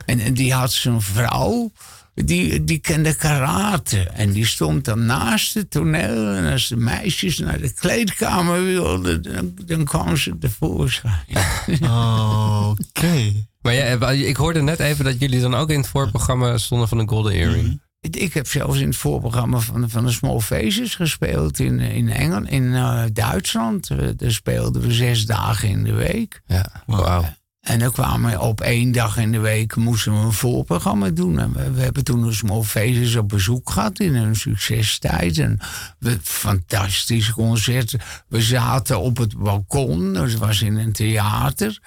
[0.05, 1.71] En, en die had zo'n vrouw.
[2.13, 3.99] Die, die kende karate.
[3.99, 6.33] En die stond dan naast het toneel.
[6.33, 11.23] En als de meisjes naar de kleedkamer wilden, dan, dan kwam ze tevoorschijn.
[11.81, 13.33] Oh, oké.
[13.61, 16.87] Maar ja, eh, ik hoorde net even dat jullie dan ook in het voorprogramma stonden
[16.87, 17.81] van de Golden Earring.
[18.11, 22.49] Ik heb zelfs in het voorprogramma van, van de Small Faces gespeeld in, in Engeland,
[22.49, 23.89] in eh, Duitsland.
[23.89, 26.41] Eh, Daar speelden we zes dagen in de week.
[26.45, 27.25] Ja, wauw.
[27.65, 31.39] En dan kwamen we op één dag in de week moesten we een voorprogramma doen.
[31.39, 35.37] En we, we hebben toen de Small Faces op bezoek gehad in hun succestijd.
[35.37, 35.59] En
[35.99, 37.95] we, fantastisch concert.
[38.27, 41.79] We zaten op het balkon, dus het was in een theater.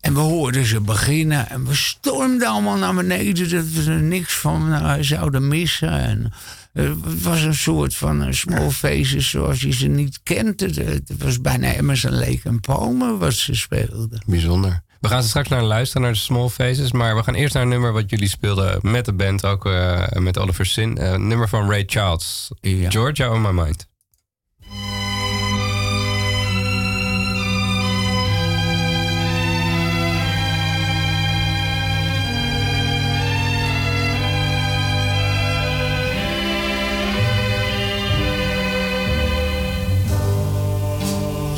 [0.00, 4.34] En we hoorden ze beginnen en we stormden allemaal naar beneden dat we er niks
[4.34, 5.90] van eh, zouden missen.
[5.90, 6.32] En
[6.72, 10.60] eh, het was een soort van eh, small faces zoals je ze niet kent.
[10.60, 14.22] Het, het was bijna Emerson Lake en Palmer wat ze speelden.
[14.26, 14.84] Bijzonder.
[15.00, 16.92] We gaan straks naar luisteren, naar de Small Faces.
[16.92, 19.64] Maar we gaan eerst naar een nummer wat jullie speelden met de band, ook
[20.12, 20.98] met Oliver Sin.
[20.98, 22.50] Eh, een nummer van Ray Charles.
[22.88, 23.86] Georgia on My Mind.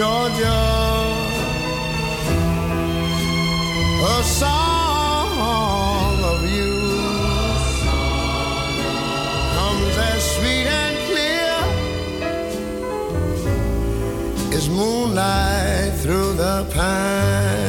[0.00, 0.60] Georgia.
[4.02, 6.74] A song of you
[9.56, 11.54] comes as sweet and clear
[14.56, 17.68] as moonlight through the pines.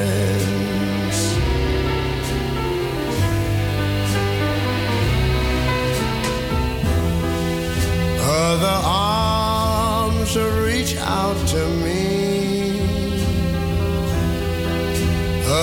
[8.21, 12.00] Other arms reach out to me.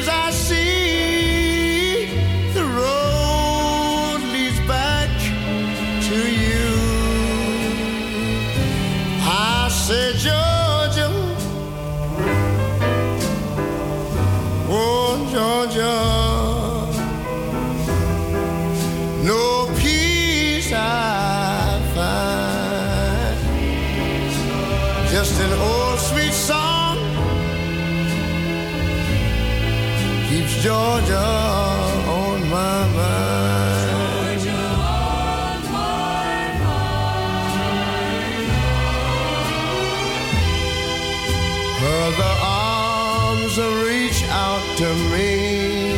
[44.85, 45.95] to me.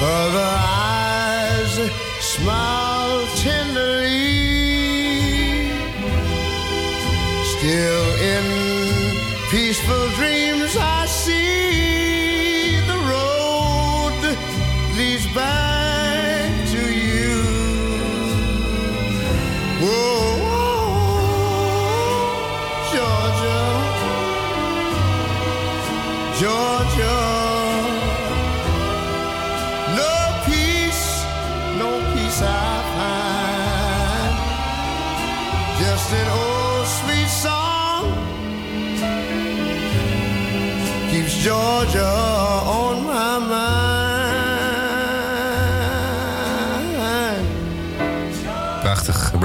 [0.00, 1.74] Other eyes
[2.20, 2.85] smile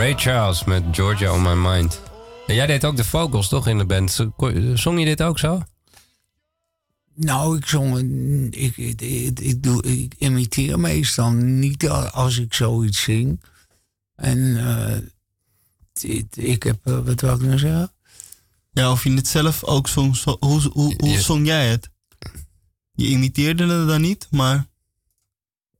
[0.01, 2.01] Ray Charles met Georgia on My Mind.
[2.47, 4.27] En jij deed ook de vocals toch in de band?
[4.73, 5.61] Zong je dit ook zo?
[7.15, 7.97] Nou, ik zong.
[8.55, 13.41] Ik, ik, ik, ik doe, ik imiteer meestal niet als ik zoiets zing.
[14.15, 14.97] En eh,
[15.93, 16.79] dit- ik heb.
[16.83, 17.91] eh, wat wil ik nou zeggen?
[18.71, 20.15] Ja, of je het zelf ook zong.
[20.15, 21.89] zo- hoe hoe, hoe Je- zong jij het?
[22.93, 24.69] Je imiteerde het dan niet, maar...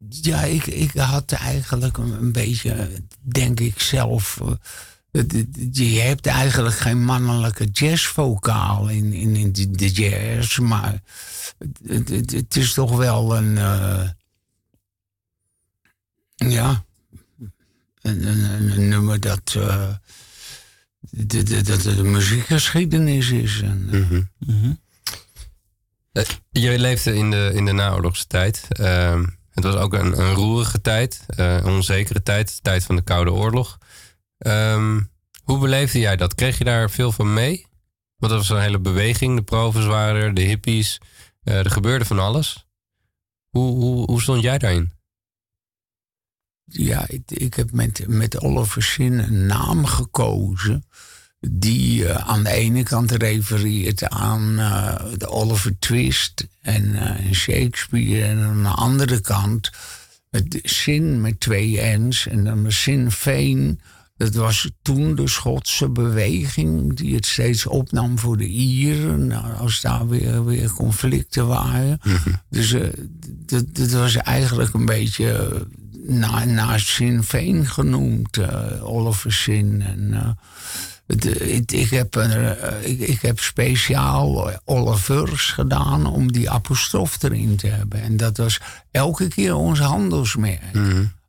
[0.10, 4.42] Ja, ik, ik had eigenlijk een, een beetje, denk ik zelf.
[4.42, 5.24] eh,
[5.72, 11.02] je hebt eigenlijk geen mannelijke jazzvocaal in, in, in de, de jazz, maar
[11.88, 13.58] het, het, het is toch wel een.
[13.58, 14.10] eh,
[16.36, 16.86] ja,
[18.02, 19.54] een, een, een- een nummer dat.
[19.58, 19.94] eh,
[21.10, 21.62] de, de,
[21.96, 23.62] de muziekgeschiedenis is.
[23.62, 23.86] En,
[24.40, 24.72] Mhm.
[26.12, 28.68] Eh, Je leefde in de, in de naoorlogse tijd.
[29.52, 33.02] Het was ook een, een roerige tijd, eh, een onzekere tijd, de tijd van de
[33.02, 33.78] Koude Oorlog.
[34.38, 35.02] Ehm,
[35.44, 36.36] hoe beleefde jij dat?
[36.36, 37.66] Kreeg je daar veel van mee?
[38.16, 41.02] Want er was een hele beweging, de provers waren er, de hippies.
[41.44, 42.68] eh, er gebeurde van alles.
[43.50, 44.92] Hoe, hoe, hoe stond jij daarin?
[46.66, 48.38] Ja, ik, ik heb met, met
[48.78, 50.86] Sinn een naam gekozen.
[51.50, 58.26] Die eh, aan de ene kant refereert aan eh, de Oliver Twist en eh, Shakespeare.
[58.26, 59.70] En aan de andere kant
[60.30, 62.28] het Sinn met twee N's.
[62.28, 63.82] En dan de Sinn Féin.
[64.18, 69.28] Dat was toen de Schotse beweging die het steeds opnam voor de Ieren.
[69.28, 72.00] Nou, als daar weer, weer conflicten waren.
[72.50, 72.88] Dus eh,
[73.46, 75.50] dat, dat was eigenlijk een beetje
[76.08, 78.40] naar, naar Sinn Féin genoemd.
[78.82, 79.82] Oliver Sinn.
[79.82, 80.38] En,
[81.16, 87.56] het- ik, heb eh, ik, ik heb speciaal eh, Olivers gedaan om die apostrof erin
[87.56, 88.02] te hebben.
[88.02, 88.60] En dat was
[88.92, 90.62] elke keer ons handelsmerk.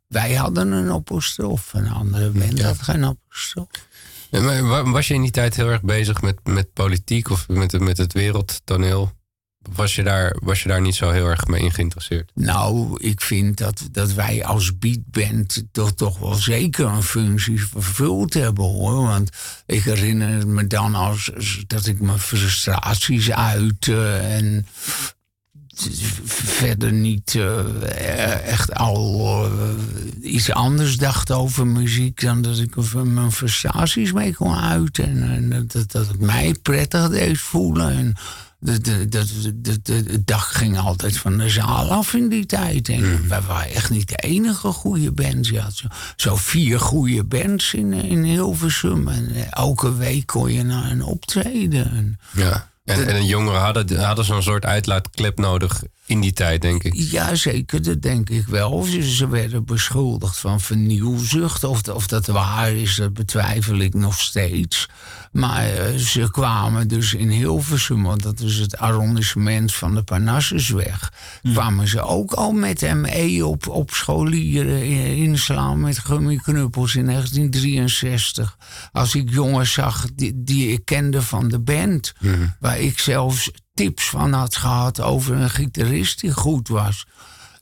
[0.07, 3.67] Wij hadden een apostrof, een andere band had geen apostrof.
[4.31, 7.47] Ja, maar wa- was je in die tijd heel erg bezig met, met politiek of
[7.47, 9.11] met, met het wereldtoneel?
[9.71, 12.31] Was je, daar, was je daar niet zo heel erg mee in geïnteresseerd?
[12.33, 18.33] Nou, ik vind dat, dat wij als beatband toch, toch wel zeker een functie vervuld
[18.33, 19.07] hebben hoor.
[19.07, 19.29] Want
[19.65, 21.31] ik herinner me dan als,
[21.67, 24.65] dat ik mijn frustraties uitte en
[26.25, 33.31] verder niet eh, echt al eh, iets anders dacht over muziek dan dat ik mijn
[33.31, 35.23] frustraties mee kon uiten.
[35.23, 37.91] En, dat, dat het mij prettig deed voelen.
[37.91, 38.15] En
[38.63, 39.07] de, de,
[39.61, 42.89] de, de, dag ging altijd van de zaal af in die tijd.
[42.89, 45.47] En wij waren echt niet de enige goede band.
[45.47, 49.07] Je had zo, zo vier goede bands in, in Hilversum.
[49.07, 51.91] En eh, elke week kon je naar een optreden.
[51.91, 52.71] En, Ja.
[52.85, 56.93] En, en jongeren hadden, hadden zo'n soort uitlaatklep nodig in die tijd, denk ik.
[56.93, 58.83] Ja, zeker, dat denk ik wel.
[58.83, 61.63] Ze, ze werden beschuldigd van vernieuwzucht.
[61.63, 64.89] Of, of dat waar is, dat betwijfel ik nog steeds.
[65.31, 71.11] Maar eh, ze kwamen dus in Hilversum, want dat is het arrondissement van de Parnassusweg...
[71.53, 78.57] kwamen ze ook al met ME op, op scholieren in- inslaan met gummiknuppels in 1963.
[78.91, 82.13] Als ik jongens zag die, die ik kende van de band...
[82.59, 87.05] waar ik zelfs tips van had gehad over een gitarist die goed was...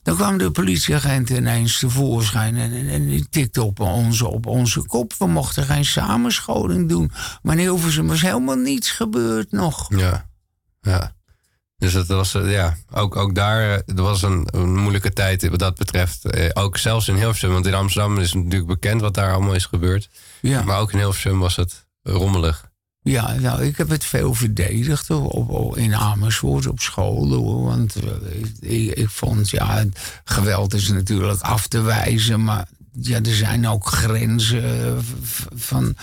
[0.02, 4.86] Dan kwam de politieagent ineens tevoorschijn en, en, en die tikte op onze, op onze
[4.86, 5.14] kop.
[5.18, 7.10] We mochten geen samenscholing doen.
[7.42, 9.86] Maar in Hilversum was helemaal niets gebeurd nog.
[9.96, 10.28] Ja,
[10.80, 11.14] ja.
[11.76, 15.48] Dus dat was, eh, ja, ook, ook daar eh, er was een, een moeilijke tijd
[15.48, 16.24] wat dat betreft.
[16.24, 19.66] Eh, Ook zelfs in Hilversum, want in Amsterdam is natuurlijk bekend wat daar allemaal is
[19.66, 20.10] gebeurd.
[20.40, 20.62] Ja.
[20.62, 22.70] Maar ook in Hilversum was het rommelig.
[23.02, 27.32] Ja, nou, ik heb het veel verdedigd op, in Amersfoort op school.
[27.32, 27.94] Hoor, want
[28.60, 29.84] eh, ik, vond, ja,
[30.24, 32.44] geweld is natuurlijk af te wijzen.
[32.44, 34.96] Maar ja, er zijn ook grenzen eh,
[35.54, 35.96] van...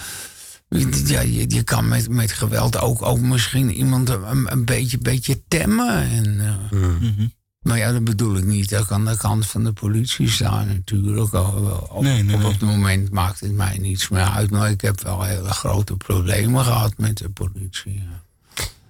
[1.06, 6.10] Ja, je, kan met, met geweld ook, ook misschien iemand een, beetje, beetje temmen.
[6.10, 7.26] En, eh,
[7.60, 8.70] Maar ja, dat bedoel ik niet.
[8.70, 11.34] Dat ik aan de kant van de politie staan natuurlijk.
[11.34, 12.52] Op, op, Nee, nee, op nee.
[12.52, 14.52] het moment maakt het mij niets meer uit.
[14.52, 17.94] Maar ik heb wel hele grote problemen gehad met de politie.
[17.94, 18.24] ja.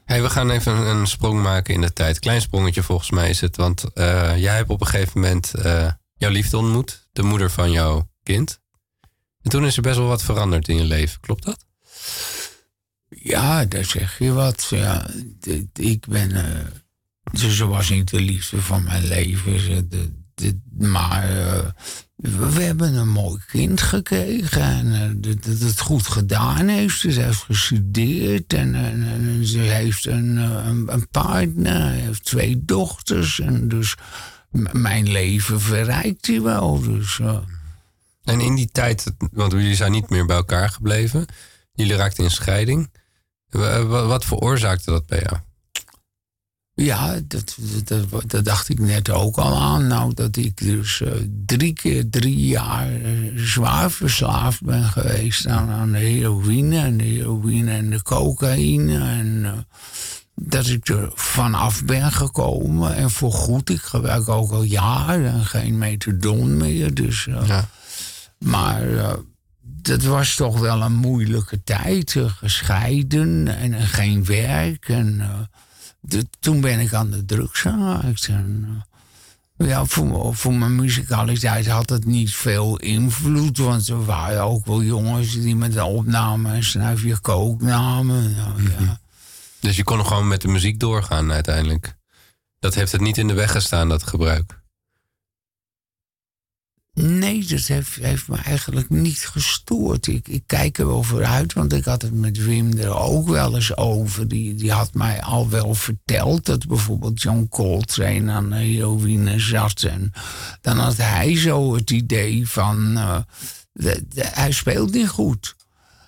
[0.06, 2.20] Hey, we gaan even een, een sprong maken in de tijd.
[2.20, 3.56] Klein sprongetje volgens mij is het.
[3.58, 7.08] Want eh, jij hebt op een gegeven moment eh, jouw liefde ontmoet.
[7.12, 8.60] De moeder van jouw kind.
[9.42, 11.20] En toen is er best wel wat veranderd in je leven.
[11.20, 11.66] Klopt dat?
[13.10, 14.68] Ja, daar zeg je wat.
[14.70, 15.10] Ja,
[15.74, 16.32] ik ben.
[16.32, 16.66] eh,
[17.34, 19.90] ze, ze was niet de liefde van mijn leven.
[20.78, 21.66] Maar eh,
[22.16, 24.62] we, hebben een mooi kind gekregen.
[24.62, 27.00] En eh, dat het goed gedaan heeft.
[27.00, 28.54] Ze heeft gestudeerd.
[28.54, 31.92] En, ze heeft een, eh, een, partner.
[31.92, 33.40] heeft twee dochters.
[33.40, 33.96] En dus
[34.72, 36.82] mijn leven verrijkt hij wel.
[36.82, 37.20] Dus.
[38.24, 41.26] En in die tijd, want jullie zijn niet meer bij elkaar gebleven.
[41.74, 42.92] Jullie raakten in scheiding.
[43.50, 45.38] Wa- wa- Wat veroorzaakte dat bij jou?
[46.80, 49.88] Ja, dat, dat, dat, dacht ik net ook al aan.
[49.88, 51.12] Nou, dat ik dus eh,
[51.46, 57.04] drie keer drie jaar eh, zwaar verslaafd ben geweest aan, aan de heroïne en de
[57.04, 59.00] heroïne en de cocaïne.
[59.00, 59.52] En eh,
[60.36, 62.96] dat ik er vanaf ben gekomen.
[62.96, 66.94] En voorgoed, ik gebruik ook al jaren geen methadon meer.
[66.94, 67.60] Dus, eh,
[68.38, 68.84] Maar
[69.62, 72.16] dat was toch wel een moeilijke tijd.
[72.28, 74.90] gescheiden en, en geen werk.
[74.90, 75.22] En
[76.39, 77.66] toen ben ik aan de drugs.
[77.66, 78.84] En,
[79.58, 83.58] eh, ja, voor, voor mijn muzikaliteit had het niet veel invloed.
[83.58, 88.36] Want er waren ook wel jongens die met de opname een snuifje kook namen.
[88.80, 89.00] Ja.
[89.60, 91.97] Dus je kon gewoon met de muziek doorgaan uiteindelijk.
[92.60, 94.59] Dat heeft het niet in de weg gestaan, dat gebruik.
[97.02, 100.08] Nee, dat heeft, heeft me eigenlijk niet gestoord.
[100.08, 103.56] Ik, ik kijk er wel vooruit, want ik had het met Wim er ook wel
[103.56, 104.28] eens over.
[104.28, 109.84] Die, die had mij al wel verteld dat bijvoorbeeld John Coltrane aan heroïne zat.
[109.84, 110.12] En
[110.62, 113.20] dan had hij zo het idee van, eh,
[114.18, 115.56] hij speelt niet goed.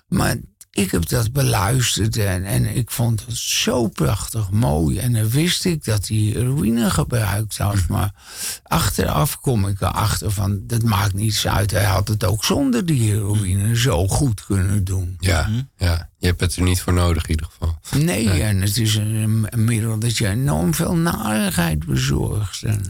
[0.08, 0.36] Maar
[0.74, 4.98] ik heb dat beluisterd en, en ik vond het zo prachtig mooi.
[4.98, 7.88] En dan wist ik dat hij heroïne gebruikt had.
[7.88, 8.14] Maar
[8.62, 11.70] achteraf kom ik erachter van, dat maakt niets uit.
[11.70, 15.16] Hij had het ook zonder die heroïne zo goed kunnen doen.
[15.18, 17.78] Ja, ja, je hebt het er niet voor nodig in ieder geval.
[18.02, 22.62] Nee, en het is een, een middel dat je enorm veel narigheid bezorgt.
[22.62, 22.82] En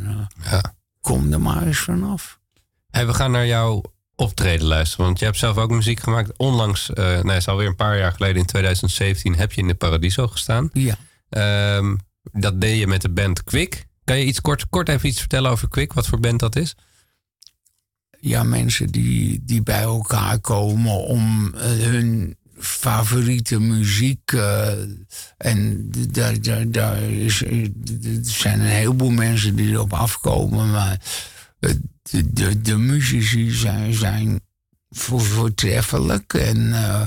[0.42, 0.74] eh, Ja.
[1.00, 2.38] kom er maar eens vanaf.
[2.90, 3.82] Hey, we gaan naar jouw
[4.16, 5.06] optreden luisteren.
[5.06, 6.38] Want je hebt zelf ook muziek gemaakt.
[6.38, 9.68] Onlangs, eh nee, het is alweer een paar jaar geleden, in 2017, heb je in
[9.68, 10.70] de Paradiso gestaan.
[10.72, 10.96] Ja.
[11.28, 11.96] Ehm,
[12.32, 13.86] dat deed je met de band Quick.
[14.04, 15.92] Kan je iets kort, kort even iets vertellen over Quick?
[15.92, 16.74] Wat voor band dat is?
[18.22, 24.32] ja, mensen die, die bij elkaar komen om eh, hun favoriete muziek.
[24.32, 24.72] eh,
[25.36, 27.70] en daar, daar, daar is, er
[28.22, 30.70] zijn een heleboel mensen die erop afkomen.
[30.70, 31.00] Maar
[32.02, 34.40] de, de, de muzici zijn, zijn
[34.90, 36.34] voor, voortreffelijk.
[36.34, 37.02] En eh,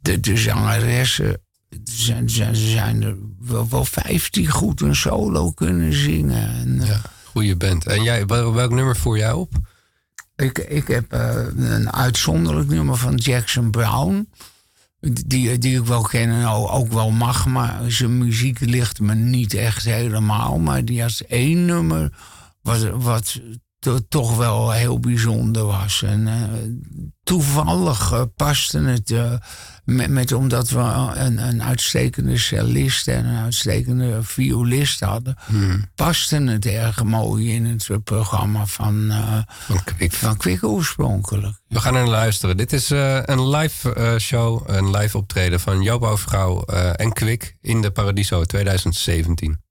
[0.00, 1.40] de, de zangeressen.
[1.68, 6.48] er Zijn, zijn, zijn er wel, wel vijftien goed een solo kunnen zingen.
[6.48, 7.86] En, eh, Goeie band.
[7.86, 9.52] En jij, wel- welk nummer voer jij op?
[10.36, 14.28] Ik, ik heb eh, een uitzonderlijk nummer van Jackson Brown.
[15.00, 19.14] Die, die ik wel ken en ook ook wel mag, maar zijn muziek ligt me
[19.14, 20.58] niet echt helemaal.
[20.58, 22.12] Maar die had één nummer
[22.62, 23.40] wat, wat
[24.08, 26.02] toch wel heel bijzonder was.
[26.02, 26.34] En eh,
[27.22, 29.32] toevallig eh, paste het eh,
[29.84, 30.80] met, omdat we
[31.14, 35.84] een, een uitstekende cellist en een uitstekende violist hadden, hmm.
[35.94, 40.12] paste het erg mooi in het programma van, uh, van, Kwik.
[40.12, 41.60] van Kwik oorspronkelijk.
[41.68, 42.56] We gaan er luisteren.
[42.56, 47.90] Dit is een live show, een live optreden van Joop Vrouw en Kwik in de
[47.90, 49.64] Paradiso 2017.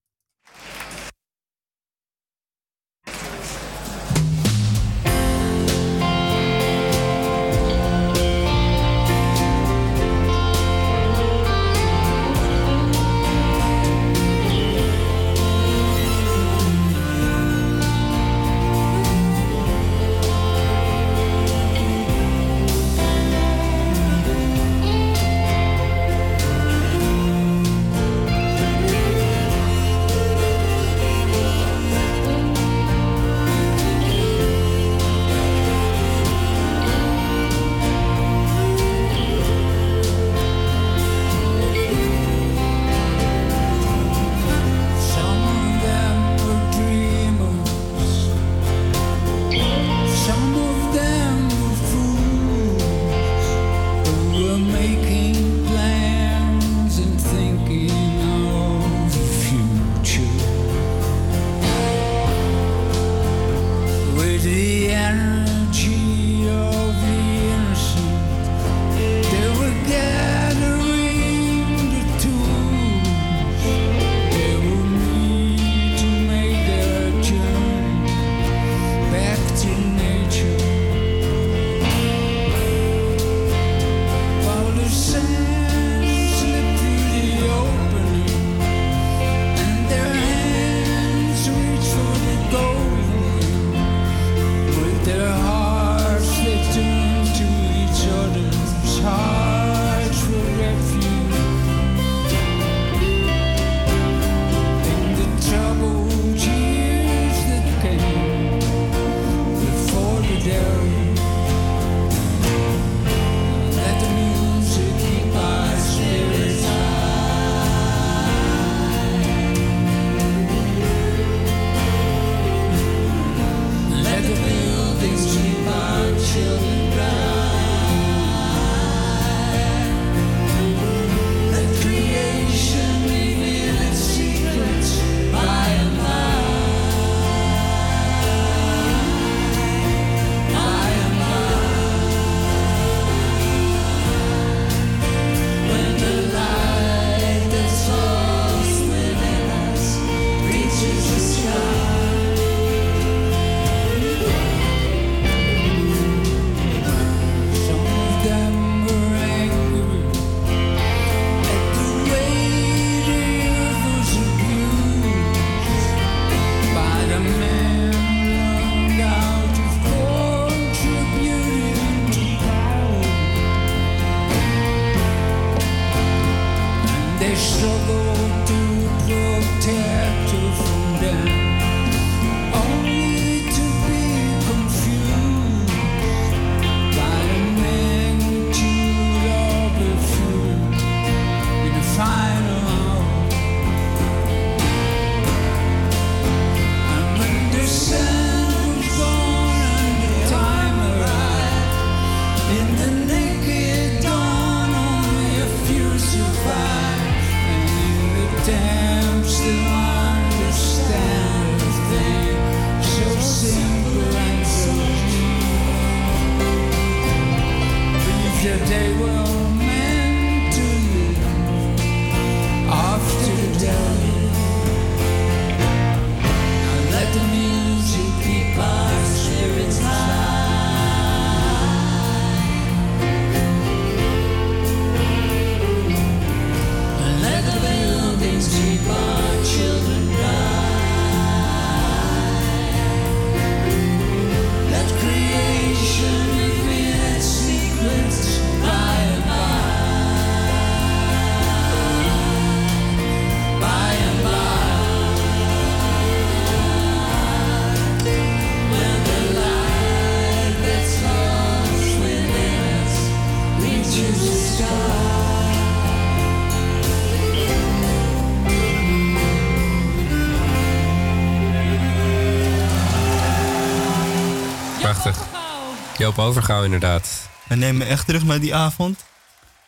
[276.18, 277.30] Overgouw inderdaad.
[277.47, 279.05] En neem me echt terug naar die avond.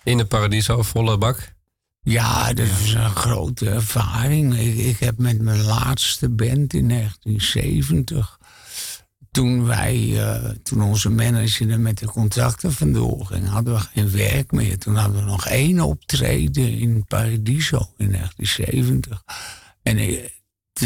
[0.03, 1.55] In de Paradiso, volle bak.
[2.01, 4.59] Ja, dat is een grote ervaring.
[4.59, 8.39] Ik, ik heb met mijn laatste band in 1970.
[9.31, 14.11] Toen wij, eh, toen onze manager er met de contracten vandoor ging, hadden we geen
[14.11, 14.77] werk meer.
[14.77, 19.23] Toen hadden we nog één optreden in Paradiso in 1970.
[19.83, 20.29] En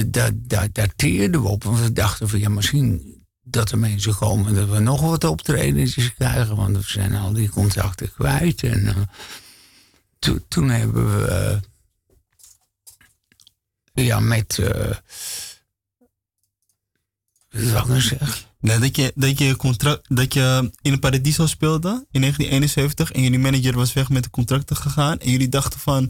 [0.07, 1.63] daar daar dateerden we op.
[1.63, 6.13] Want we dachten van ja, misschien dat er mensen komen dat we nog wat optredentjes
[6.13, 6.55] krijgen.
[6.55, 8.63] Want we zijn al die contracten kwijt.
[8.63, 11.59] En eh, toen- hebben we eh,
[14.05, 14.57] ja, met.
[14.59, 14.95] eh
[17.51, 18.49] wat wil ik nou zeggen?
[18.59, 23.39] Nee, dat je, dat, je contract, dat je in Paradiso speelde in 1971 en jullie
[23.39, 25.19] manager was weg met de contracten gegaan.
[25.19, 26.09] En jullie dachten van,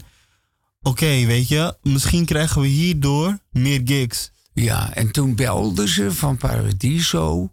[0.82, 4.31] oké, weet je, misschien krijgen we hierdoor meer gigs.
[4.54, 7.52] Ja, en toen belden ze van Paradiso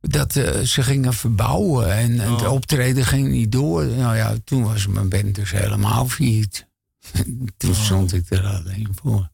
[0.00, 3.84] dat eh, ze gingen verbouwen en, het optreden ging niet door.
[3.86, 6.66] Nou ja, toen was mijn band dus helemaal failliet.
[7.56, 9.30] toen stond ik er alleen voor.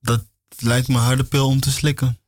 [0.00, 0.24] Dat
[0.58, 2.18] lijkt me een harde pil om te slikken.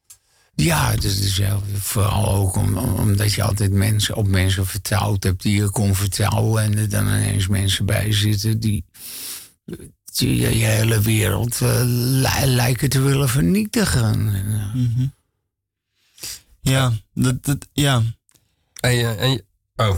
[0.55, 1.41] Ja, dat is
[1.79, 5.95] vooral ook om, om- omdat je altijd mensen, op mensen vertrouwd hebt die je kon
[5.95, 6.63] vertrouwen.
[6.63, 8.85] En er dan ineens mensen bij zitten die,
[10.19, 14.05] die je, je hele wereld eh, li- lijken te willen vernietigen.
[14.05, 15.07] En, eh, Mhm.
[16.61, 18.03] Ja, dat, dat, ja.
[18.81, 19.45] En je, en je-
[19.77, 19.97] oh.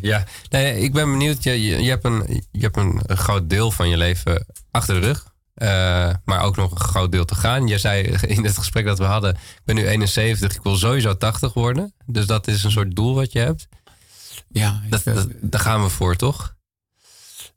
[0.00, 1.42] Ja, nee, ik ben benieuwd.
[1.42, 5.00] Je, je, je hebt, een, je hebt een, een groot deel van je leven achter
[5.00, 5.34] de rug.
[5.54, 7.66] eh, maar ook nog een groot deel te gaan.
[7.66, 11.16] Je zei in het gesprek dat we hadden: Ik ben nu 71, ik wil sowieso
[11.16, 11.94] 80 worden.
[12.06, 13.68] Dus dat is een soort doel wat je hebt.
[14.48, 16.55] Ja, dat, dat, daar gaan we voor, toch?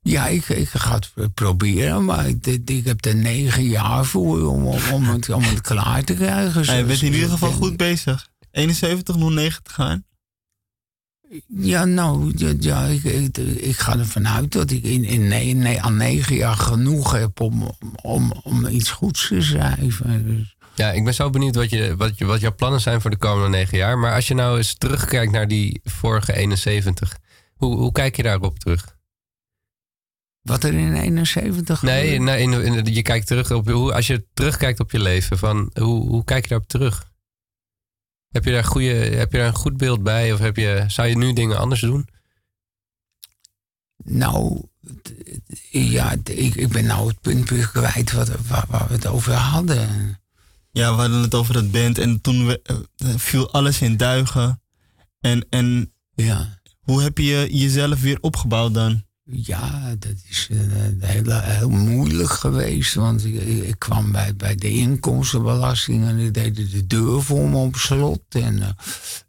[0.02, 4.68] Ja, ik, ik ga het proberen, maar ik, ik, heb er negen jaar voor om,
[4.68, 6.66] om, het, om het klaar te krijgen.
[6.66, 8.30] Hij bent in ieder geval goed bezig.
[8.52, 10.04] 71, 09 te gaan.
[11.48, 15.54] Ja, nou, ja, ja, ik, ik, ik ga ervan uit dat ik in, in nee,
[15.54, 17.72] nee, aan negen jaar genoeg heb om,
[18.02, 20.26] om, om iets goeds te schrijven.
[20.26, 23.10] Dus, Ja, ik ben zo benieuwd wat, je, wat, je, wat jouw plannen zijn voor
[23.10, 23.98] de komende negen jaar.
[23.98, 27.18] Maar als je nou eens terugkijkt naar die vorige 71,
[27.54, 28.98] hoe, hoe kijk je daarop terug?
[30.42, 32.24] Wat er in 71 Nee, gebeurde?
[32.24, 35.72] nee in, in- je kijkt terug op hoe, als je terugkijkt op je leven, van
[35.74, 37.08] hoe, hoe kijk je daarop terug?
[38.30, 40.34] Heb je daar, goede, heb je daar een goed beeld bij?
[40.34, 42.08] Of heb je, zou je nu dingen anders doen?
[44.04, 44.62] Nou,
[45.72, 50.20] ja, ik, ik ben nou het punt kwijt wat, waar, waar we het over hadden.
[50.72, 52.78] Ja, we hadden het over het band en toen we, eh,
[53.18, 54.62] viel alles in duigen.
[55.20, 56.60] En, en Ja.
[56.80, 59.04] hoe heb je jezelf weer opgebouwd dan?
[59.32, 60.58] Ja, dat is eh,
[61.10, 62.94] heel, heel moeilijk geweest.
[62.94, 67.76] Want ik, kwam bij, bij de inkomstenbelasting en die deden de deur voor me op
[67.76, 68.22] slot.
[68.30, 68.70] En eh,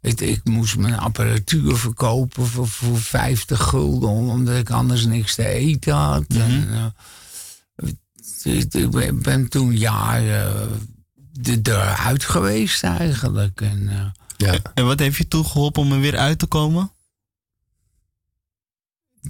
[0.01, 5.35] ik, ik moest mijn apparatuur verkopen voor, voor 50 gulden, om- omdat ik anders niks
[5.35, 6.25] te eten had.
[6.29, 6.85] En, eh,
[8.43, 10.69] ik, ik ben, toen jaren
[11.31, 13.61] de eruit geweest eigenlijk.
[13.61, 13.89] En,
[14.37, 14.59] Ja.
[14.73, 16.91] En wat heeft je toen geholpen om er weer uit te komen?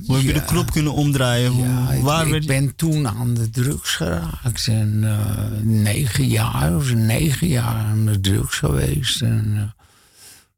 [0.06, 1.52] Hoe heb je de knop kunnen omdraaien?
[1.52, 4.68] Hoe, Ja, ik, waar ik werd- ben toen aan de drugs geraakt.
[4.68, 9.22] En eh, negen jaar, of negen jaar aan de drugs geweest.
[9.22, 9.84] En eh,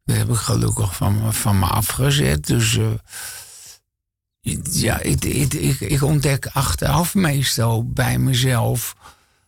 [0.05, 2.47] dat heb ik gelukkig van, me- van me afgezet.
[2.47, 2.87] Dus eh,
[4.71, 8.95] ja, ik, ik, ik, ontdek achteraf meestal bij mezelf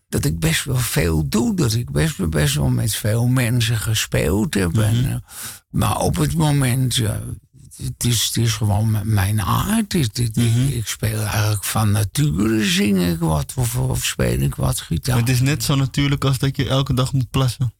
[0.10, 1.56] dat ik best wel veel doe.
[1.56, 4.78] Dat ik best, best wel met veel mensen gespeeld heb.
[4.78, 5.16] en, eh,
[5.70, 7.20] maar op het moment, ja,
[7.84, 9.93] het, is, het is gewoon mijn aard.
[9.93, 14.55] Het- het- ik, ik speel eigenlijk van nature, zing ik wat of, of speel ik
[14.55, 15.17] wat gitaar.
[15.17, 17.73] Het is net zo natuurlijk als dat je elke dag moet plassen.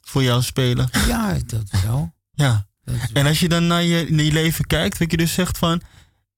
[0.00, 0.88] Voor jou spelen.
[1.06, 2.14] Ja, dat wel.
[2.32, 2.66] Ja.
[3.12, 5.80] En als je dan naar je, naar je leven kijkt, wat je dus zegt van...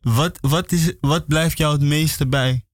[0.01, 2.65] Wat, wat, is, wat blijft jou het meeste bij?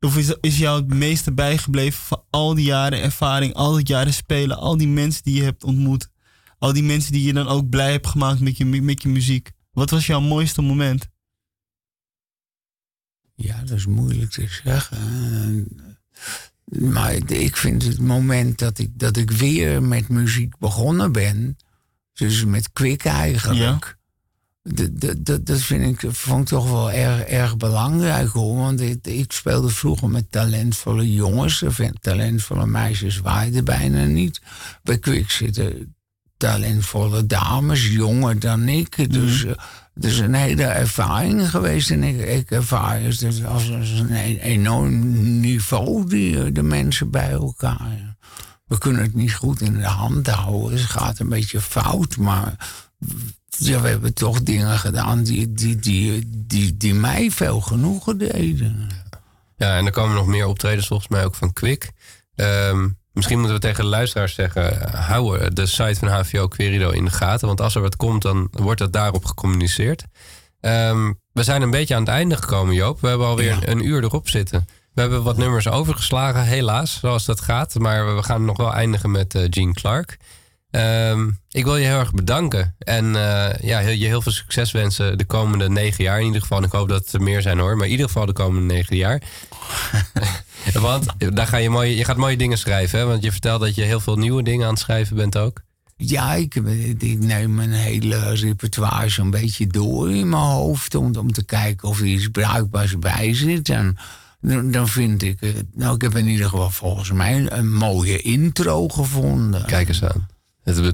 [0.00, 4.12] Of is, is jou het meeste bijgebleven van al die jaren ervaring, al die jaren
[4.14, 6.08] spelen, al die mensen die je hebt ontmoet?
[6.58, 9.50] Al die mensen die je dan ook blij hebt gemaakt met je, met je muziek.
[9.72, 11.08] Wat was jouw mooiste moment?
[13.34, 15.68] Ja, dat is moeilijk te zeggen.
[16.64, 21.56] Maar ik vind het moment dat ik, dat ik weer met muziek begonnen ben,
[22.12, 23.98] dus met Kwik eigenlijk,
[24.62, 28.56] dat, dat, dat, dat vind ik, vond ik toch wel erg, erg belangrijk hoor.
[28.56, 34.40] Want ik, ik speelde vroeger met talentvolle jongens, en talentvolle meisjes waaiden bijna niet.
[34.82, 35.96] Bij Kwik zitten
[36.38, 39.12] talentvolle dames, jonger dan ik.
[39.12, 39.44] Dus
[39.94, 41.90] het is een hele ervaring geweest.
[41.90, 46.62] En ik, ik ervaar het dus als, als een e- enorm niveau, die, eh, de
[46.62, 48.16] mensen bij elkaar.
[48.66, 50.78] we kunnen het niet goed in de hand houden.
[50.78, 52.56] Het gaat een beetje fout, maar
[53.48, 58.88] ja, we hebben toch dingen gedaan die, die, die, die, die mij veel genoegen deden.
[59.56, 61.90] Ja, en er komen nog meer optredens volgens mij ook van Quick.
[62.34, 62.88] Ehm,
[63.18, 64.90] misschien moeten we tegen de luisteraars zeggen...
[64.90, 67.46] hou de site van HVO Querido in de gaten.
[67.46, 70.04] Want als er wat komt, dan wordt dat daarop gecommuniceerd.
[70.60, 73.00] Ehm, we zijn een beetje aan het einde gekomen, Joop.
[73.00, 74.66] We hebben alweer een uur erop zitten.
[74.94, 77.78] We hebben wat nummers overgeslagen, helaas, zoals dat gaat.
[77.78, 80.16] Maar we gaan nog wel eindigen met uh, Gene Clark.
[80.70, 82.74] Ehm, ik wil je heel erg bedanken.
[82.78, 86.58] En uh, ja, je heel veel succes wensen de komende negen jaar in ieder geval.
[86.58, 87.76] En ik hoop dat er meer zijn hoor.
[87.76, 89.22] Maar in ieder geval de komende negen jaar.
[90.80, 92.98] want daar ga je, mooie, je gaat mooie dingen schrijven.
[92.98, 93.04] Hè?
[93.04, 95.60] Want je vertelt dat je heel veel nieuwe dingen aan het schrijven bent ook.
[95.96, 96.54] Ja, ik,
[96.98, 100.94] ik neem mijn hele repertoire zo'n beetje door in mijn hoofd.
[100.94, 103.68] Om, om te kijken of er iets bruikbaars bij zit.
[103.68, 103.96] En
[104.70, 105.40] dan vind ik,
[105.74, 109.64] nou, ik heb in ieder geval volgens mij een mooie intro gevonden.
[109.66, 110.28] Kijk eens aan.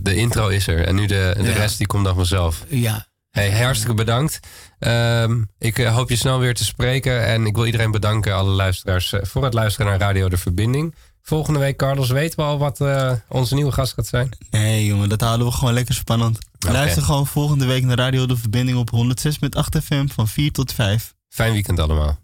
[0.02, 2.64] De intro is er en nu de, de rest die komt dan vanzelf.
[2.68, 3.06] Ja.
[3.34, 4.40] Hey, hartstikke bedankt.
[4.78, 7.26] Um, ik uh, hoop je snel weer te spreken.
[7.26, 10.94] En ik wil iedereen bedanken, alle luisteraars, uh, voor het luisteren naar Radio De Verbinding.
[11.22, 14.28] Volgende week, Carlos, weten we al wat uh, onze nieuwe gast gaat zijn?
[14.50, 16.38] Nee, jongen, dat houden we gewoon lekker spannend.
[16.54, 16.72] Okay.
[16.72, 18.90] Luister gewoon volgende week naar Radio De Verbinding op
[19.80, 21.14] 106.8 FM van 4 tot 5.
[21.28, 22.18] Fijn weekend allemaal.